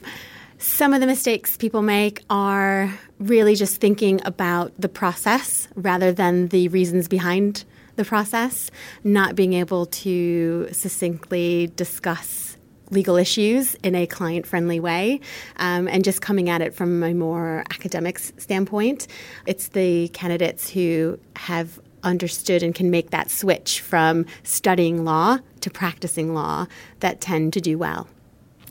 Some 0.63 0.93
of 0.93 1.01
the 1.01 1.07
mistakes 1.07 1.57
people 1.57 1.81
make 1.81 2.23
are 2.29 2.95
really 3.19 3.55
just 3.55 3.81
thinking 3.81 4.21
about 4.27 4.79
the 4.79 4.91
process 4.91 5.69
rather 5.75 6.13
than 6.13 6.49
the 6.49 6.69
reasons 6.69 7.09
behind 7.09 7.65
the 7.97 8.05
process, 8.05 8.71
not 9.03 9.35
being 9.35 9.55
able 9.55 9.87
to 9.87 10.69
succinctly 10.71 11.73
discuss 11.77 12.59
legal 12.91 13.17
issues 13.17 13.75
in 13.77 13.95
a 13.95 14.07
client 14.07 14.47
friendly 14.47 14.81
way 14.81 15.21
um, 15.57 15.89
and 15.89 16.05
just 16.05 16.21
coming 16.21 16.51
at 16.51 16.61
it 16.61 16.75
from 16.75 17.03
a 17.03 17.15
more 17.15 17.65
academic 17.71 18.19
standpoint. 18.19 19.07
It's 19.47 19.69
the 19.69 20.09
candidates 20.09 20.69
who 20.69 21.19
have 21.37 21.81
understood 22.03 22.63
and 22.63 22.75
can 22.75 22.91
make 22.91 23.13
that 23.13 23.31
switch 23.31 23.81
from 23.81 24.27
studying 24.43 25.07
law 25.07 25.39
to 25.61 25.71
practicing 25.71 26.35
law 26.35 26.67
that 26.99 27.23
tend 27.23 27.55
to 27.55 27.63
do 27.63 27.79
well. 27.79 28.09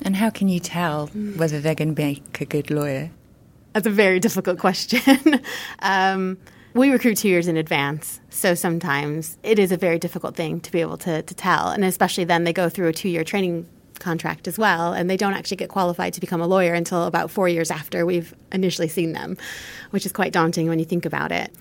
And 0.01 0.15
how 0.15 0.29
can 0.29 0.47
you 0.49 0.59
tell 0.59 1.07
whether 1.07 1.59
they're 1.59 1.75
going 1.75 1.95
to 1.95 2.01
make 2.01 2.41
a 2.41 2.45
good 2.45 2.71
lawyer? 2.71 3.11
That's 3.73 3.87
a 3.87 3.91
very 3.91 4.19
difficult 4.19 4.59
question. 4.59 5.41
um, 5.79 6.37
we 6.73 6.91
recruit 6.91 7.17
two 7.17 7.29
years 7.29 7.47
in 7.47 7.57
advance, 7.57 8.19
so 8.29 8.53
sometimes 8.53 9.37
it 9.43 9.59
is 9.59 9.71
a 9.71 9.77
very 9.77 9.99
difficult 9.99 10.35
thing 10.35 10.59
to 10.61 10.71
be 10.71 10.81
able 10.81 10.97
to, 10.99 11.21
to 11.21 11.35
tell. 11.35 11.69
And 11.69 11.83
especially 11.83 12.23
then 12.23 12.43
they 12.43 12.53
go 12.53 12.69
through 12.69 12.87
a 12.87 12.93
two 12.93 13.09
year 13.09 13.23
training 13.23 13.67
contract 13.99 14.47
as 14.47 14.57
well, 14.57 14.93
and 14.93 15.09
they 15.09 15.17
don't 15.17 15.33
actually 15.33 15.57
get 15.57 15.69
qualified 15.69 16.13
to 16.13 16.21
become 16.21 16.41
a 16.41 16.47
lawyer 16.47 16.73
until 16.73 17.05
about 17.05 17.29
four 17.29 17.49
years 17.49 17.69
after 17.69 18.05
we've 18.05 18.33
initially 18.51 18.87
seen 18.87 19.13
them, 19.13 19.37
which 19.91 20.05
is 20.05 20.11
quite 20.11 20.31
daunting 20.31 20.67
when 20.67 20.79
you 20.79 20.85
think 20.85 21.05
about 21.05 21.31
it. 21.31 21.51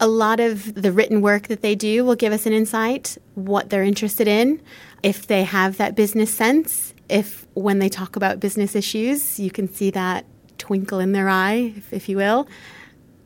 A 0.00 0.06
lot 0.06 0.40
of 0.40 0.74
the 0.74 0.92
written 0.92 1.20
work 1.20 1.48
that 1.48 1.62
they 1.62 1.74
do 1.74 2.04
will 2.04 2.16
give 2.16 2.32
us 2.32 2.46
an 2.46 2.52
insight 2.52 3.18
what 3.34 3.70
they're 3.70 3.84
interested 3.84 4.26
in, 4.28 4.60
if 5.02 5.26
they 5.26 5.44
have 5.44 5.76
that 5.76 5.94
business 5.94 6.32
sense, 6.32 6.91
if 7.08 7.46
when 7.54 7.78
they 7.78 7.88
talk 7.88 8.16
about 8.16 8.40
business 8.40 8.74
issues, 8.74 9.38
you 9.38 9.50
can 9.50 9.72
see 9.72 9.90
that 9.90 10.24
twinkle 10.58 10.98
in 10.98 11.12
their 11.12 11.28
eye, 11.28 11.74
if, 11.76 11.92
if 11.92 12.08
you 12.08 12.16
will 12.16 12.46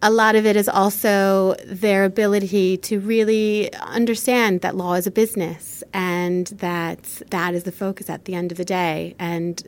a 0.03 0.11
lot 0.11 0.37
of 0.37 0.47
it 0.47 0.57
is 0.57 0.69
also 0.69 1.55
their 1.67 2.05
ability 2.05 2.77
to 2.77 3.01
really 3.01 3.73
understand 3.75 4.61
that 4.61 4.77
law 4.77 4.95
is 4.95 5.07
a 5.07 5.11
business 5.11 5.83
and 5.93 6.49
that 6.49 7.03
that 7.31 7.55
is 7.55 7.65
the 7.65 7.73
focus 7.73 8.11
at 8.11 8.25
the 8.25 8.35
end 8.35 8.53
of 8.53 8.59
the 8.59 8.65
day. 8.65 9.15
And 9.19 9.63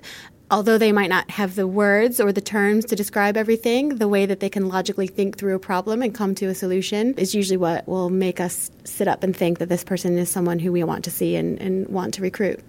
although 0.50 0.78
they 0.78 0.92
might 0.92 1.08
not 1.08 1.30
have 1.30 1.54
the 1.54 1.66
words 1.66 2.20
or 2.20 2.32
the 2.32 2.40
terms 2.40 2.84
to 2.86 2.96
describe 2.96 3.36
everything, 3.36 3.96
the 3.96 4.08
way 4.08 4.26
that 4.26 4.40
they 4.40 4.48
can 4.48 4.68
logically 4.68 5.06
think 5.06 5.38
through 5.38 5.54
a 5.54 5.58
problem 5.58 6.02
and 6.02 6.14
come 6.14 6.34
to 6.36 6.46
a 6.46 6.54
solution 6.54 7.14
is 7.14 7.34
usually 7.34 7.56
what 7.56 7.88
will 7.88 8.10
make 8.10 8.38
us 8.38 8.70
sit 8.84 9.08
up 9.08 9.22
and 9.22 9.34
think 9.34 9.58
that 9.58 9.68
this 9.68 9.82
person 9.82 10.18
is 10.18 10.30
someone 10.30 10.58
who 10.58 10.70
we 10.70 10.84
want 10.84 11.04
to 11.04 11.10
see 11.10 11.36
and, 11.36 11.58
and 11.60 11.88
want 11.88 12.14
to 12.14 12.22
recruit. 12.22 12.60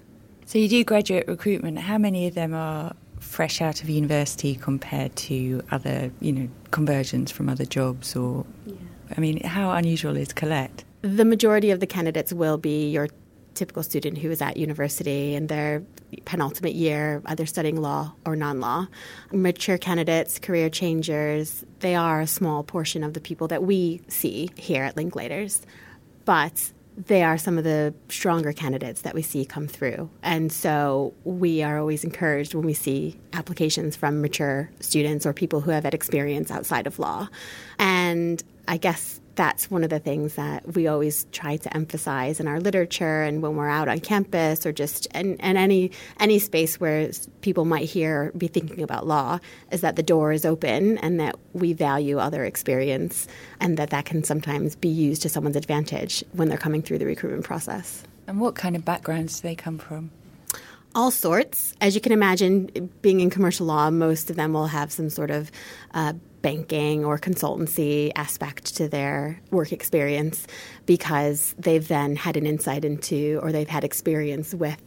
So 0.49 0.57
you 0.57 0.67
do 0.67 0.83
graduate 0.83 1.27
recruitment. 1.27 1.77
How 1.77 1.99
many 1.99 2.25
of 2.25 2.33
them 2.33 2.55
are 2.55 2.95
fresh 3.19 3.61
out 3.61 3.83
of 3.83 3.89
university 3.89 4.55
compared 4.55 5.15
to 5.15 5.61
other, 5.69 6.11
you 6.21 6.31
know, 6.31 6.49
conversions 6.71 7.31
from 7.31 7.49
other 7.49 7.65
jobs 7.65 8.15
or 8.15 8.47
yeah. 8.65 8.73
I 9.15 9.21
mean, 9.21 9.43
how 9.43 9.69
unusual 9.69 10.17
is 10.17 10.33
Collette? 10.33 10.83
The 11.03 11.23
majority 11.23 11.69
of 11.69 11.79
the 11.79 11.85
candidates 11.85 12.33
will 12.33 12.57
be 12.57 12.89
your 12.89 13.09
typical 13.53 13.83
student 13.83 14.17
who 14.17 14.31
is 14.31 14.41
at 14.41 14.57
university 14.57 15.35
in 15.35 15.45
their 15.45 15.83
penultimate 16.25 16.73
year, 16.73 17.21
either 17.27 17.45
studying 17.45 17.79
law 17.79 18.15
or 18.25 18.35
non 18.35 18.59
law. 18.59 18.87
Mature 19.31 19.77
candidates, 19.77 20.39
career 20.39 20.71
changers, 20.71 21.63
they 21.81 21.93
are 21.93 22.21
a 22.21 22.27
small 22.27 22.63
portion 22.63 23.03
of 23.03 23.13
the 23.13 23.21
people 23.21 23.47
that 23.49 23.61
we 23.61 24.01
see 24.07 24.49
here 24.55 24.83
at 24.83 24.95
Linklaters. 24.95 25.61
But 26.25 26.71
they 27.05 27.23
are 27.23 27.37
some 27.37 27.57
of 27.57 27.63
the 27.63 27.93
stronger 28.09 28.51
candidates 28.51 29.01
that 29.01 29.15
we 29.15 29.21
see 29.21 29.45
come 29.45 29.67
through. 29.67 30.09
And 30.21 30.51
so 30.51 31.13
we 31.23 31.63
are 31.63 31.79
always 31.79 32.03
encouraged 32.03 32.53
when 32.53 32.65
we 32.65 32.73
see 32.73 33.17
applications 33.31 33.95
from 33.95 34.21
mature 34.21 34.69
students 34.81 35.25
or 35.25 35.33
people 35.33 35.61
who 35.61 35.71
have 35.71 35.85
had 35.85 35.93
experience 35.93 36.51
outside 36.51 36.87
of 36.87 36.99
law. 36.99 37.29
And 37.77 38.43
I 38.67 38.77
guess 38.77 39.21
that's 39.39 39.71
one 39.71 39.85
of 39.85 39.89
the 39.89 39.99
things 39.99 40.35
that 40.35 40.75
we 40.75 40.85
always 40.85 41.25
try 41.31 41.55
to 41.55 41.73
emphasize 41.73 42.41
in 42.41 42.47
our 42.49 42.59
literature 42.59 43.23
and 43.23 43.41
when 43.41 43.55
we're 43.55 43.69
out 43.69 43.87
on 43.87 43.97
campus 43.97 44.65
or 44.65 44.73
just 44.73 45.05
in, 45.15 45.37
in 45.37 45.55
any 45.55 45.91
any 46.19 46.39
space 46.39 46.77
where 46.77 47.09
people 47.39 47.63
might 47.63 47.87
hear 47.87 48.33
be 48.37 48.49
thinking 48.49 48.83
about 48.83 49.07
law 49.07 49.39
is 49.71 49.79
that 49.79 49.95
the 49.95 50.03
door 50.03 50.33
is 50.33 50.43
open 50.43 50.97
and 50.97 51.21
that 51.21 51.37
we 51.53 51.71
value 51.71 52.19
other 52.19 52.43
experience 52.43 53.29
and 53.61 53.77
that 53.77 53.91
that 53.91 54.03
can 54.03 54.25
sometimes 54.25 54.75
be 54.75 54.89
used 54.89 55.21
to 55.21 55.29
someone's 55.29 55.55
advantage 55.55 56.21
when 56.33 56.49
they're 56.49 56.57
coming 56.57 56.81
through 56.81 56.97
the 56.97 57.05
recruitment 57.05 57.45
process. 57.45 58.03
And 58.27 58.41
what 58.41 58.55
kind 58.55 58.75
of 58.75 58.83
backgrounds 58.83 59.39
do 59.39 59.47
they 59.47 59.55
come 59.55 59.77
from? 59.77 60.11
all 60.95 61.11
sorts. 61.11 61.75
As 61.81 61.93
you 61.93 62.01
can 62.01 62.11
imagine, 62.11 62.89
being 63.03 63.19
in 63.19 63.29
commercial 63.29 63.67
law, 63.67 63.91
most 63.91 64.31
of 64.31 64.35
them 64.35 64.53
will 64.53 64.65
have 64.67 64.91
some 64.91 65.11
sort 65.11 65.29
of 65.29 65.51
uh, 65.93 66.13
banking 66.41 67.03
or 67.03 67.17
consultancy 67.17 68.11
aspect 68.15 68.75
to 68.77 68.87
their 68.87 69.39
work 69.51 69.71
experience 69.71 70.47
because 70.85 71.53
they've 71.57 71.87
then 71.87 72.15
had 72.15 72.37
an 72.37 72.45
insight 72.45 72.85
into 72.85 73.39
or 73.43 73.51
they've 73.51 73.67
had 73.67 73.83
experience 73.83 74.53
with 74.53 74.81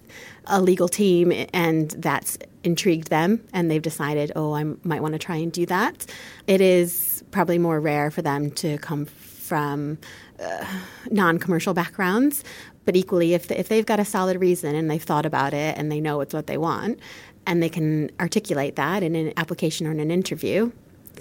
a 0.47 0.61
legal 0.61 0.88
team 0.88 1.33
and 1.53 1.91
that's 1.93 2.38
intrigued 2.65 3.09
them 3.09 3.43
and 3.53 3.71
they've 3.71 3.83
decided, 3.83 4.33
oh, 4.37 4.55
I 4.55 4.65
might 4.85 5.03
want 5.03 5.12
to 5.12 5.19
try 5.19 5.37
and 5.37 5.53
do 5.53 5.67
that. 5.67 6.07
It 6.47 6.61
is 6.61 7.23
probably 7.31 7.59
more 7.59 7.81
rare 7.81 8.11
for 8.11 8.23
them 8.23 8.51
to 8.53 8.79
come 8.79 9.07
from 9.07 9.99
uh, 10.41 10.65
non 11.11 11.38
commercial 11.38 11.75
backgrounds. 11.75 12.45
But 12.85 12.97
equally, 12.97 13.35
if, 13.35 13.51
if 13.51 13.69
they've 13.69 13.87
got 13.87 14.01
a 14.01 14.05
solid 14.05 14.41
reason 14.41 14.75
and 14.75 14.91
they've 14.91 15.03
thought 15.03 15.27
about 15.27 15.55
it 15.55 15.79
and 15.79 15.93
they 15.93 16.01
know 16.01 16.21
it's 16.21 16.35
what 16.35 16.49
they 16.49 16.59
want, 16.59 16.99
and 17.47 17.62
they 17.62 17.69
can 17.69 18.11
articulate 18.21 18.77
that 18.77 19.03
in 19.03 19.15
an 19.15 19.33
application 19.37 19.87
or 19.87 19.91
in 19.91 20.01
an 20.01 20.11
interview, 20.11 20.71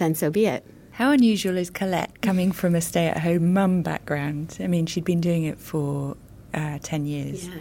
then 0.01 0.15
so 0.15 0.29
be 0.29 0.47
it. 0.47 0.65
How 0.91 1.11
unusual 1.11 1.57
is 1.57 1.69
Collette 1.69 2.21
coming 2.21 2.51
from 2.51 2.75
a 2.75 2.81
stay 2.81 3.07
at 3.07 3.19
home 3.19 3.53
mum 3.53 3.81
background? 3.81 4.57
I 4.59 4.67
mean, 4.67 4.85
she'd 4.85 5.05
been 5.05 5.21
doing 5.21 5.43
it 5.43 5.57
for 5.57 6.17
uh, 6.53 6.79
10 6.81 7.05
years. 7.05 7.47
Yeah. 7.47 7.55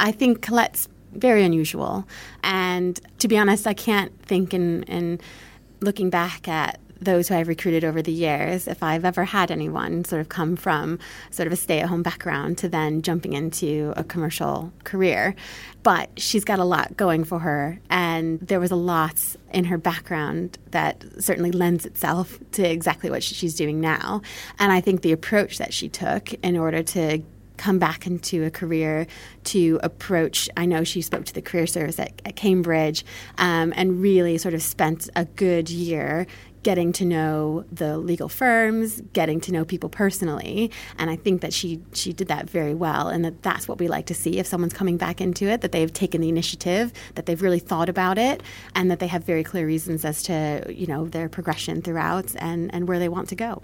I 0.00 0.12
think 0.12 0.42
Collette's 0.42 0.88
very 1.12 1.44
unusual. 1.44 2.06
And 2.42 3.00
to 3.20 3.28
be 3.28 3.38
honest, 3.38 3.66
I 3.66 3.72
can't 3.72 4.12
think 4.22 4.52
in, 4.52 4.82
in 4.84 5.20
looking 5.80 6.10
back 6.10 6.48
at 6.48 6.80
those 7.00 7.28
who 7.28 7.34
I've 7.34 7.48
recruited 7.48 7.84
over 7.84 8.02
the 8.02 8.12
years, 8.12 8.66
if 8.66 8.82
I've 8.82 9.04
ever 9.04 9.24
had 9.24 9.50
anyone 9.50 10.04
sort 10.04 10.20
of 10.20 10.28
come 10.28 10.56
from 10.56 10.98
sort 11.30 11.46
of 11.46 11.52
a 11.52 11.56
stay 11.56 11.80
at 11.80 11.88
home 11.88 12.02
background 12.02 12.58
to 12.58 12.68
then 12.68 13.02
jumping 13.02 13.32
into 13.32 13.92
a 13.96 14.04
commercial 14.04 14.72
career. 14.84 15.34
But 15.82 16.10
she's 16.16 16.44
got 16.44 16.58
a 16.58 16.64
lot 16.64 16.96
going 16.96 17.24
for 17.24 17.40
her, 17.40 17.78
and 17.90 18.40
there 18.40 18.60
was 18.60 18.70
a 18.70 18.76
lot 18.76 19.36
in 19.52 19.64
her 19.64 19.78
background 19.78 20.58
that 20.70 21.04
certainly 21.18 21.52
lends 21.52 21.84
itself 21.84 22.38
to 22.52 22.68
exactly 22.68 23.10
what 23.10 23.22
she's 23.22 23.54
doing 23.54 23.80
now. 23.80 24.22
And 24.58 24.72
I 24.72 24.80
think 24.80 25.02
the 25.02 25.12
approach 25.12 25.58
that 25.58 25.74
she 25.74 25.88
took 25.88 26.32
in 26.34 26.56
order 26.56 26.82
to 26.82 27.22
come 27.56 27.78
back 27.78 28.06
into 28.06 28.44
a 28.44 28.50
career 28.50 29.06
to 29.44 29.78
approach. 29.82 30.48
I 30.56 30.66
know 30.66 30.84
she 30.84 31.02
spoke 31.02 31.24
to 31.26 31.32
the 31.32 31.42
career 31.42 31.66
service 31.66 31.98
at, 31.98 32.20
at 32.24 32.36
Cambridge 32.36 33.04
um, 33.38 33.72
and 33.76 34.00
really 34.00 34.38
sort 34.38 34.54
of 34.54 34.62
spent 34.62 35.08
a 35.14 35.24
good 35.24 35.70
year 35.70 36.26
getting 36.64 36.92
to 36.94 37.04
know 37.04 37.64
the 37.70 37.98
legal 37.98 38.28
firms, 38.28 39.00
getting 39.12 39.40
to 39.42 39.52
know 39.52 39.64
people 39.64 39.88
personally, 39.88 40.70
and 40.98 41.10
I 41.10 41.16
think 41.16 41.42
that 41.42 41.52
she 41.52 41.80
she 41.92 42.12
did 42.12 42.28
that 42.28 42.50
very 42.50 42.74
well, 42.74 43.08
and 43.08 43.24
that 43.24 43.42
that's 43.42 43.68
what 43.68 43.78
we 43.78 43.86
like 43.86 44.06
to 44.06 44.14
see 44.14 44.38
if 44.38 44.46
someone's 44.46 44.72
coming 44.72 44.96
back 44.96 45.20
into 45.20 45.46
it, 45.46 45.60
that 45.60 45.70
they've 45.70 45.92
taken 45.92 46.20
the 46.20 46.28
initiative, 46.28 46.92
that 47.14 47.26
they've 47.26 47.40
really 47.40 47.60
thought 47.60 47.88
about 47.88 48.18
it, 48.18 48.42
and 48.74 48.90
that 48.90 48.98
they 48.98 49.06
have 49.06 49.22
very 49.22 49.44
clear 49.44 49.66
reasons 49.66 50.04
as 50.04 50.22
to 50.24 50.64
you 50.68 50.86
know 50.86 51.06
their 51.06 51.28
progression 51.28 51.82
throughout 51.82 52.34
and 52.36 52.74
and 52.74 52.88
where 52.88 52.98
they 52.98 53.08
want 53.08 53.28
to 53.28 53.36
go. 53.36 53.62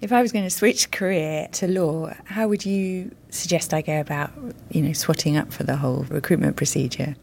If 0.00 0.12
I 0.12 0.22
was 0.22 0.32
going 0.32 0.44
to 0.44 0.50
switch 0.50 0.90
career 0.90 1.48
to 1.52 1.66
law, 1.66 2.12
how 2.24 2.48
would 2.48 2.66
you 2.66 3.10
suggest 3.30 3.72
I 3.72 3.80
go 3.80 4.00
about, 4.00 4.32
you 4.70 4.82
know, 4.82 4.92
swatting 4.92 5.36
up 5.36 5.52
for 5.52 5.62
the 5.62 5.76
whole 5.76 6.04
recruitment 6.10 6.56
procedure? 6.56 7.16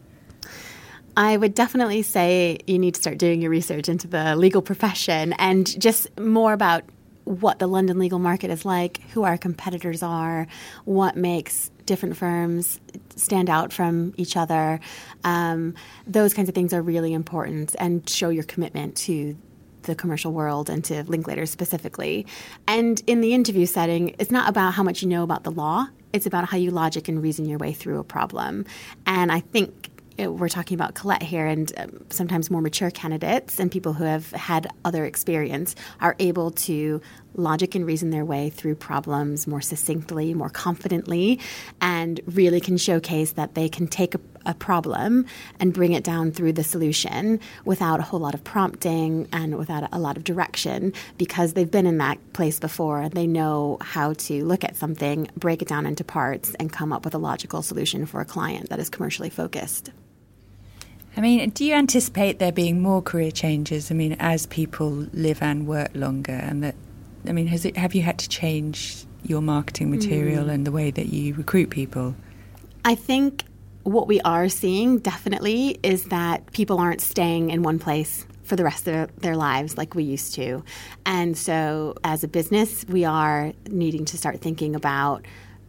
I 1.17 1.38
would 1.38 1.54
definitely 1.54 2.02
say 2.04 2.60
you 2.67 2.80
need 2.80 2.95
to 2.95 3.02
start 3.02 3.17
doing 3.17 3.41
your 3.41 3.52
research 3.52 3.89
into 3.89 4.08
the 4.08 4.36
legal 4.36 4.62
profession 4.62 5.34
and 5.34 5.80
just 5.80 6.17
more 6.19 6.54
about 6.54 6.84
what 7.26 7.60
the 7.60 7.67
London 7.67 8.00
legal 8.00 8.19
market 8.19 8.50
is 8.50 8.65
like, 8.65 9.02
who 9.12 9.24
our 9.24 9.38
competitors 9.38 10.02
are, 10.02 10.47
what 10.86 11.15
makes 11.15 11.69
different 11.86 12.17
firms 12.17 12.80
stand 13.15 13.50
out 13.50 13.71
from 13.74 14.13
each 14.17 14.38
other. 14.38 14.80
Um, 15.24 15.76
those 16.08 16.34
kinds 16.34 16.50
of 16.50 16.56
things 16.56 16.74
are 16.74 16.82
really 16.82 17.13
important 17.13 17.76
and 17.80 18.08
show 18.10 18.30
your 18.30 18.43
commitment 18.43 18.95
to 18.97 19.38
the 19.84 19.95
commercial 19.95 20.32
world 20.32 20.69
and 20.69 20.84
to 20.86 21.04
Linklaters 21.04 21.50
specifically. 21.50 22.26
And 22.67 23.02
in 23.08 23.21
the 23.21 23.34
interview 23.34 23.65
setting, 23.65 24.15
it's 24.19 24.32
not 24.32 24.47
about 24.50 24.74
how 24.74 24.84
much 24.84 25.02
you 25.02 25.10
know 25.10 25.24
about 25.24 25.43
the 25.43 25.52
law, 25.52 25.88
it's 26.13 26.26
about 26.26 26.50
how 26.50 26.58
you 26.58 26.71
logic 26.71 27.08
and 27.08 27.21
reason 27.21 27.45
your 27.45 27.58
way 27.58 27.74
through 27.74 28.00
a 28.00 28.04
problem. 28.04 28.65
And 29.06 29.32
I 29.32 29.39
think 29.39 29.90
we're 30.17 30.50
talking 30.50 30.76
about 30.76 30.93
Collette 30.93 31.24
here, 31.24 31.45
and 31.45 31.71
um, 31.78 32.06
sometimes 32.10 32.50
more 32.52 32.62
mature 32.62 32.91
candidates 32.91 33.60
and 33.60 33.71
people 33.71 33.93
who 33.93 34.04
have 34.04 34.32
had 34.32 34.67
other 34.86 35.06
experience 35.06 35.76
are 36.00 36.15
able 36.19 36.52
to 36.52 37.02
logic 37.36 37.76
and 37.76 37.86
reason 37.86 38.10
their 38.10 38.26
way 38.26 38.50
through 38.50 38.76
problems 38.76 39.48
more 39.48 39.62
succinctly, 39.62 40.34
more 40.34 40.50
confidently, 40.50 41.39
and 41.80 42.20
really 42.26 42.60
can 42.60 42.78
showcase 42.78 43.34
that 43.34 43.56
they 43.56 43.70
can 43.70 43.88
take 43.88 44.15
a, 44.15 44.20
a, 44.46 44.54
problem 44.54 45.26
and 45.60 45.74
bring 45.74 45.94
it 45.94 46.04
down 46.04 46.32
through 46.32 46.54
the 46.54 46.63
solution 46.63 47.39
without 47.65 48.00
a 48.00 48.04
whole 48.04 48.20
lot 48.20 48.34
of 48.34 48.44
prompting 48.44 49.28
and 49.32 49.58
without 49.58 49.88
a 49.91 50.00
lot 50.00 50.17
of 50.17 50.24
direction 50.24 50.94
because 51.17 51.54
they've 51.54 51.72
been 51.72 51.86
in 51.86 51.98
that 51.98 52.17
place 52.34 52.60
before 52.60 53.02
and 53.02 53.13
they 53.13 53.28
know 53.28 53.78
how 53.82 54.13
to 54.13 54.44
look 54.44 54.63
at 54.63 54.76
something, 54.76 55.28
break 55.36 55.62
it 55.62 55.67
down 55.67 55.86
into 55.86 56.04
parts, 56.04 56.54
and 56.56 56.72
come 56.72 56.91
up 56.91 57.06
with 57.06 57.15
a 57.15 57.20
logical 57.20 57.62
solution 57.62 58.06
for 58.06 58.22
a 58.22 58.26
client 58.26 58.70
that 58.70 58.80
is 58.80 58.89
commercially 58.89 59.30
focused. 59.30 59.91
I 61.15 61.22
mean, 61.22 61.50
do 61.50 61.65
you 61.65 61.74
anticipate 61.74 62.39
there 62.39 62.54
being 62.54 62.82
more 62.82 63.02
career 63.02 63.32
changes? 63.32 63.91
I 63.91 63.96
mean, 63.96 64.15
as 64.20 64.46
people 64.46 64.89
live 65.13 65.41
and 65.41 65.67
work 65.67 65.91
longer, 65.94 66.32
and 66.32 66.63
that, 66.63 66.76
I 67.27 67.31
mean, 67.31 67.47
has 67.47 67.65
it, 67.65 67.77
have 67.77 67.93
you 67.93 68.01
had 68.01 68.19
to 68.19 68.29
change 68.29 69.05
your 69.23 69.41
marketing 69.41 69.91
material 69.91 70.45
mm. 70.45 70.51
and 70.51 70.65
the 70.65 70.71
way 70.71 70.91
that 70.91 71.07
you 71.07 71.34
recruit 71.36 71.69
people? 71.69 72.15
I 72.84 72.95
think 72.95 73.43
what 73.84 74.07
we 74.07 74.21
are 74.21 74.49
seeing 74.49 74.99
definitely 74.99 75.79
is 75.84 76.05
that 76.05 76.51
people 76.51 76.79
aren't 76.79 77.01
staying 77.01 77.49
in 77.51 77.63
one 77.63 77.79
place 77.79 78.25
for 78.43 78.55
the 78.55 78.63
rest 78.63 78.88
of 78.88 79.15
their 79.21 79.36
lives 79.36 79.77
like 79.77 79.95
we 79.95 80.03
used 80.03 80.34
to. 80.36 80.63
And 81.05 81.38
so, 81.38 81.95
as 82.03 82.23
a 82.23 82.27
business, 82.27 82.86
we 82.89 83.05
are 83.05 83.53
needing 83.69 84.05
to 84.05 84.17
start 84.17 84.41
thinking 84.41 84.75
about 84.75 85.25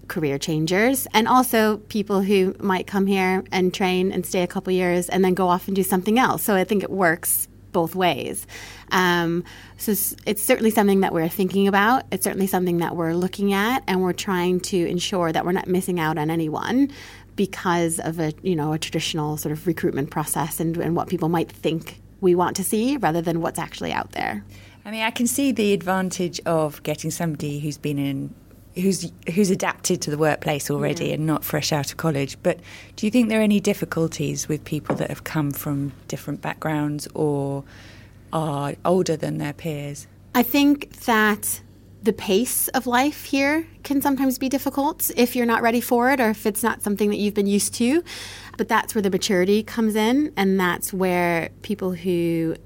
career 0.09 0.37
changers 0.37 1.07
and 1.15 1.29
also 1.29 1.79
people 1.89 2.21
who 2.21 2.55
might 2.59 2.87
come 2.87 3.07
here 3.07 3.45
and 3.53 3.73
train 3.73 4.13
and 4.13 4.27
stay 4.27 4.43
a 4.43 4.47
couple 4.47 4.73
years 4.73 5.09
and 5.09 5.25
then 5.25 5.33
go 5.33 5.49
off 5.49 5.69
and 5.69 5.77
do 5.77 5.83
something 5.83 6.19
else. 6.19 6.43
So 6.43 6.55
I 6.55 6.65
think 6.65 6.83
it 6.83 6.91
works 6.91 7.49
both 7.73 7.95
ways. 7.95 8.47
Um, 8.91 9.45
so 9.77 9.93
it's 10.27 10.43
certainly 10.43 10.71
something 10.71 11.01
that 11.01 11.13
we're 11.13 11.29
thinking 11.29 11.69
about. 11.69 12.05
It's 12.13 12.25
certainly 12.25 12.47
something 12.47 12.79
that 12.79 12.95
we're 12.97 13.15
looking 13.15 13.53
at, 13.53 13.83
and 13.87 14.03
we're 14.03 14.13
trying 14.13 14.61
to 14.61 14.77
ensure 14.89 15.33
that 15.33 15.45
we're 15.45 15.53
not 15.53 15.67
missing 15.67 15.99
out 15.99 16.19
on 16.19 16.31
anyone 16.31 16.91
because 17.35 17.99
of 17.99 18.21
a 18.21 18.33
you 18.43 18.55
know 18.55 18.73
a 18.73 18.79
traditional 18.79 19.37
sort 19.37 19.53
of 19.53 19.67
recruitment 19.67 20.11
process 20.11 20.61
and, 20.61 20.77
and 20.77 20.95
what 20.95 21.09
people 21.09 21.29
might 21.29 21.51
think 21.51 22.01
we 22.21 22.35
want 22.35 22.57
to 22.57 22.65
see 22.65 22.97
rather 22.99 23.21
than 23.21 23.41
what's 23.41 23.59
actually 23.59 23.93
out 23.93 24.13
there. 24.13 24.45
I 24.85 24.91
mean, 24.91 25.03
I 25.03 25.11
can 25.11 25.27
see 25.27 25.53
the 25.53 25.73
advantage 25.73 26.41
of 26.45 26.83
getting 26.83 27.11
somebody 27.11 27.61
who's 27.61 27.79
been 27.79 27.99
in 27.99 28.35
who's 28.75 29.11
who's 29.35 29.51
adapted 29.51 30.01
to 30.03 30.11
the 30.11 30.19
workplace 30.19 30.71
already 30.71 31.07
yeah. 31.07 31.15
and 31.15 31.27
not 31.27 31.45
fresh 31.45 31.73
out 31.73 31.91
of 31.91 31.97
college. 31.97 32.37
But 32.43 32.61
do 32.97 33.07
you 33.07 33.11
think 33.11 33.29
there 33.29 33.41
are 33.41 33.43
any 33.43 33.61
difficulties 33.61 34.49
with 34.49 34.65
people 34.65 34.97
that 34.97 35.09
have 35.09 35.25
come 35.25 35.51
from 35.51 35.93
different 36.09 36.41
backgrounds 36.41 37.09
or 37.15 37.65
are 38.33 38.75
older 38.85 39.17
than 39.17 39.39
their 39.39 39.53
peers? 39.53 40.07
I 40.35 40.43
think 40.43 41.01
that 41.05 41.61
the 42.03 42.13
pace 42.13 42.69
of 42.69 42.87
life 42.87 43.25
here 43.25 43.67
can 43.85 44.03
sometimes 44.03 44.39
be 44.39 44.49
difficult 44.49 45.11
if 45.17 45.37
you're 45.37 45.47
not 45.47 45.63
ready 45.63 45.81
for 45.81 46.11
it 46.11 46.21
or 46.21 46.31
if 46.31 46.47
it's 46.47 46.63
not 46.63 46.83
something 46.83 47.11
that 47.11 47.17
you've 47.17 47.35
been 47.35 47.47
used 47.47 47.75
to. 47.75 48.03
But 48.57 48.69
that's 48.69 48.95
where 48.95 49.03
the 49.03 49.11
maturity 49.11 49.63
comes 49.63 49.95
in, 49.95 50.33
and 50.37 50.61
that's 50.61 50.93
where 50.93 51.51
people 51.63 51.93
who 51.93 52.57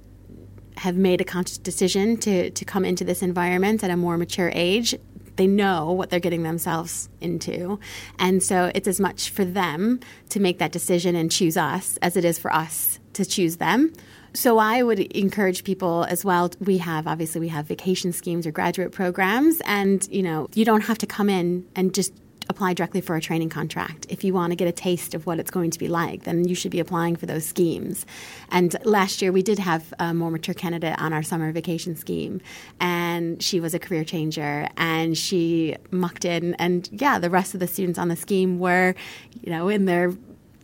have 0.79 0.97
made 0.97 1.21
a 1.21 1.25
conscious 1.25 1.59
decision 1.59 2.16
to, 2.19 2.51
to 2.51 2.64
come 2.64 2.85
into 2.85 3.05
this 3.05 3.23
environment 3.23 3.83
at 3.83 3.90
a 3.90 3.97
more 3.97 4.19
mature 4.19 4.51
age 4.55 4.95
they 5.37 5.46
know 5.46 5.92
what 5.92 6.11
they're 6.11 6.20
getting 6.20 6.42
themselves 6.42 7.09
into. 7.20 7.79
And 8.18 8.42
so 8.42 8.70
it's 8.75 8.88
as 8.88 9.01
much 9.01 9.31
for 9.31 9.44
them 9.44 10.01
to 10.31 10.40
make 10.40 10.59
that 10.59 10.72
decision 10.72 11.14
and 11.14 11.31
choose 11.31 11.57
us 11.57 11.99
as 12.03 12.16
it 12.16 12.25
is 12.25 12.38
for 12.38 12.53
us 12.53 12.99
to 13.14 13.25
choose 13.25 13.57
them. 13.57 13.92
So 14.35 14.59
I 14.59 14.83
would 14.83 14.99
encourage 14.99 15.64
people 15.64 16.05
as 16.05 16.22
well. 16.25 16.51
We 16.61 16.77
have 16.79 17.07
obviously 17.07 17.40
we 17.40 17.49
have 17.49 17.66
vacation 17.66 18.12
schemes 18.12 18.46
or 18.46 18.51
graduate 18.51 18.92
programs, 18.92 19.62
and 19.64 20.07
you 20.11 20.22
know 20.22 20.49
you 20.53 20.66
don't 20.66 20.83
have 20.83 20.99
to 20.99 21.07
come 21.07 21.31
in 21.31 21.64
and 21.75 21.94
just 21.94 22.12
apply 22.49 22.75
directly 22.75 23.01
for 23.01 23.17
a 23.17 23.21
training 23.21 23.49
contract. 23.49 24.07
If 24.09 24.25
you 24.25 24.33
want 24.35 24.53
to 24.53 24.57
get 24.57 24.69
a 24.69 24.73
taste 24.73 25.15
of 25.15 25.27
what 25.27 25.39
it's 25.39 25.51
going 25.51 25.71
to 25.71 25.79
be 25.79 25.89
like, 25.89 26.25
then 26.25 26.47
you 26.47 26.55
should 26.55 26.71
be 26.71 26.81
applying 26.81 27.17
for 27.17 27.27
those 27.27 27.45
schemes. 27.45 28.07
And 28.51 28.77
last 28.85 29.21
year 29.23 29.33
we 29.33 29.43
did 29.43 29.59
have 29.59 29.93
a 29.99 30.15
more 30.15 30.31
mature 30.31 30.55
candidate 30.55 30.99
on 30.99 31.13
our 31.13 31.23
summer 31.23 31.53
vacation 31.53 31.97
scheme, 31.97 32.41
and 32.81 33.43
she 33.43 33.61
was 33.61 33.75
a 33.75 33.79
career 33.79 34.05
changer, 34.05 34.69
and 34.77 35.17
she 35.17 35.77
mucked 35.91 36.25
in. 36.25 36.55
And 36.55 36.89
yeah, 36.93 37.19
the 37.19 37.31
rest 37.31 37.55
of 37.55 37.61
the 37.61 37.67
students 37.67 37.99
on 37.99 38.09
the 38.09 38.17
scheme 38.17 38.59
were, 38.59 38.95
you 39.43 39.51
know, 39.51 39.69
in 39.69 39.85
their 39.85 40.13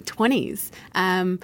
20s. 0.04 0.70
Um, 0.94 1.40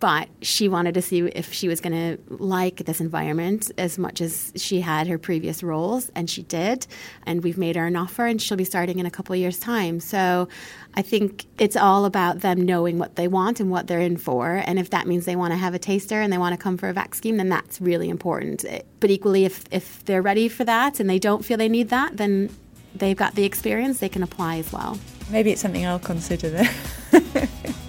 but 0.00 0.28
she 0.42 0.68
wanted 0.68 0.94
to 0.94 1.02
see 1.02 1.20
if 1.20 1.52
she 1.52 1.66
was 1.66 1.80
going 1.80 1.92
to 1.92 2.34
like 2.34 2.84
this 2.84 3.00
environment 3.00 3.70
as 3.78 3.98
much 3.98 4.20
as 4.20 4.52
she 4.54 4.80
had 4.80 5.08
her 5.08 5.18
previous 5.18 5.62
roles, 5.62 6.10
and 6.14 6.30
she 6.30 6.42
did. 6.42 6.86
And 7.26 7.42
we've 7.42 7.58
made 7.58 7.76
her 7.76 7.86
an 7.86 7.96
offer, 7.96 8.26
and 8.26 8.40
she'll 8.40 8.56
be 8.56 8.64
starting 8.64 8.98
in 8.98 9.06
a 9.06 9.10
couple 9.10 9.34
years' 9.34 9.58
time. 9.58 9.98
So 10.00 10.48
I 10.94 11.02
think 11.02 11.46
it's 11.58 11.76
all 11.76 12.04
about 12.04 12.40
them 12.40 12.62
knowing 12.62 12.98
what 12.98 13.16
they 13.16 13.28
want 13.28 13.60
and 13.60 13.70
what 13.70 13.88
they're 13.88 14.00
in 14.00 14.16
for. 14.16 14.62
And 14.66 14.78
if 14.78 14.90
that 14.90 15.06
means 15.06 15.24
they 15.24 15.36
want 15.36 15.52
to 15.52 15.56
have 15.56 15.74
a 15.74 15.78
taster 15.78 16.20
and 16.20 16.32
they 16.32 16.38
want 16.38 16.54
to 16.54 16.62
come 16.62 16.76
for 16.76 16.88
a 16.88 16.92
vac 16.92 17.14
scheme, 17.14 17.36
then 17.36 17.48
that's 17.48 17.80
really 17.80 18.08
important. 18.08 18.64
Eh, 18.66 18.82
but 19.00 19.10
equally, 19.10 19.44
if, 19.44 19.64
if 19.70 20.04
they're 20.04 20.22
ready 20.22 20.48
for 20.48 20.64
that 20.64 21.00
and 21.00 21.10
they 21.10 21.18
don't 21.18 21.44
feel 21.44 21.56
they 21.56 21.68
need 21.68 21.88
that, 21.88 22.16
then 22.16 22.50
they've 22.94 23.16
got 23.16 23.34
the 23.34 23.44
experience, 23.44 23.98
they 23.98 24.08
can 24.08 24.22
apply 24.22 24.58
as 24.58 24.72
well. 24.72 24.98
Maybe 25.30 25.50
it's 25.50 25.60
something 25.60 25.84
I'll 25.84 25.98
consider 25.98 26.50
then. 26.50 26.68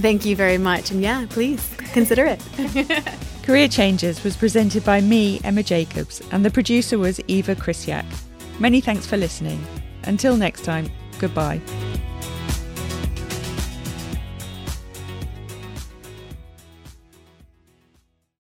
Thank 0.00 0.24
you 0.24 0.36
very 0.36 0.58
much. 0.58 0.90
And 0.90 1.00
yeah, 1.00 1.26
please 1.28 1.74
consider 1.92 2.26
it. 2.26 2.40
Career 3.42 3.68
Changers 3.68 4.24
was 4.24 4.36
presented 4.36 4.84
by 4.84 5.00
me, 5.00 5.40
Emma 5.44 5.62
Jacobs, 5.62 6.22
and 6.32 6.44
the 6.44 6.50
producer 6.50 6.98
was 6.98 7.20
Eva 7.28 7.54
Krisiak. 7.54 8.06
Many 8.58 8.80
thanks 8.80 9.06
for 9.06 9.16
listening. 9.16 9.62
Until 10.04 10.36
next 10.36 10.64
time, 10.64 10.90
goodbye. 11.18 11.60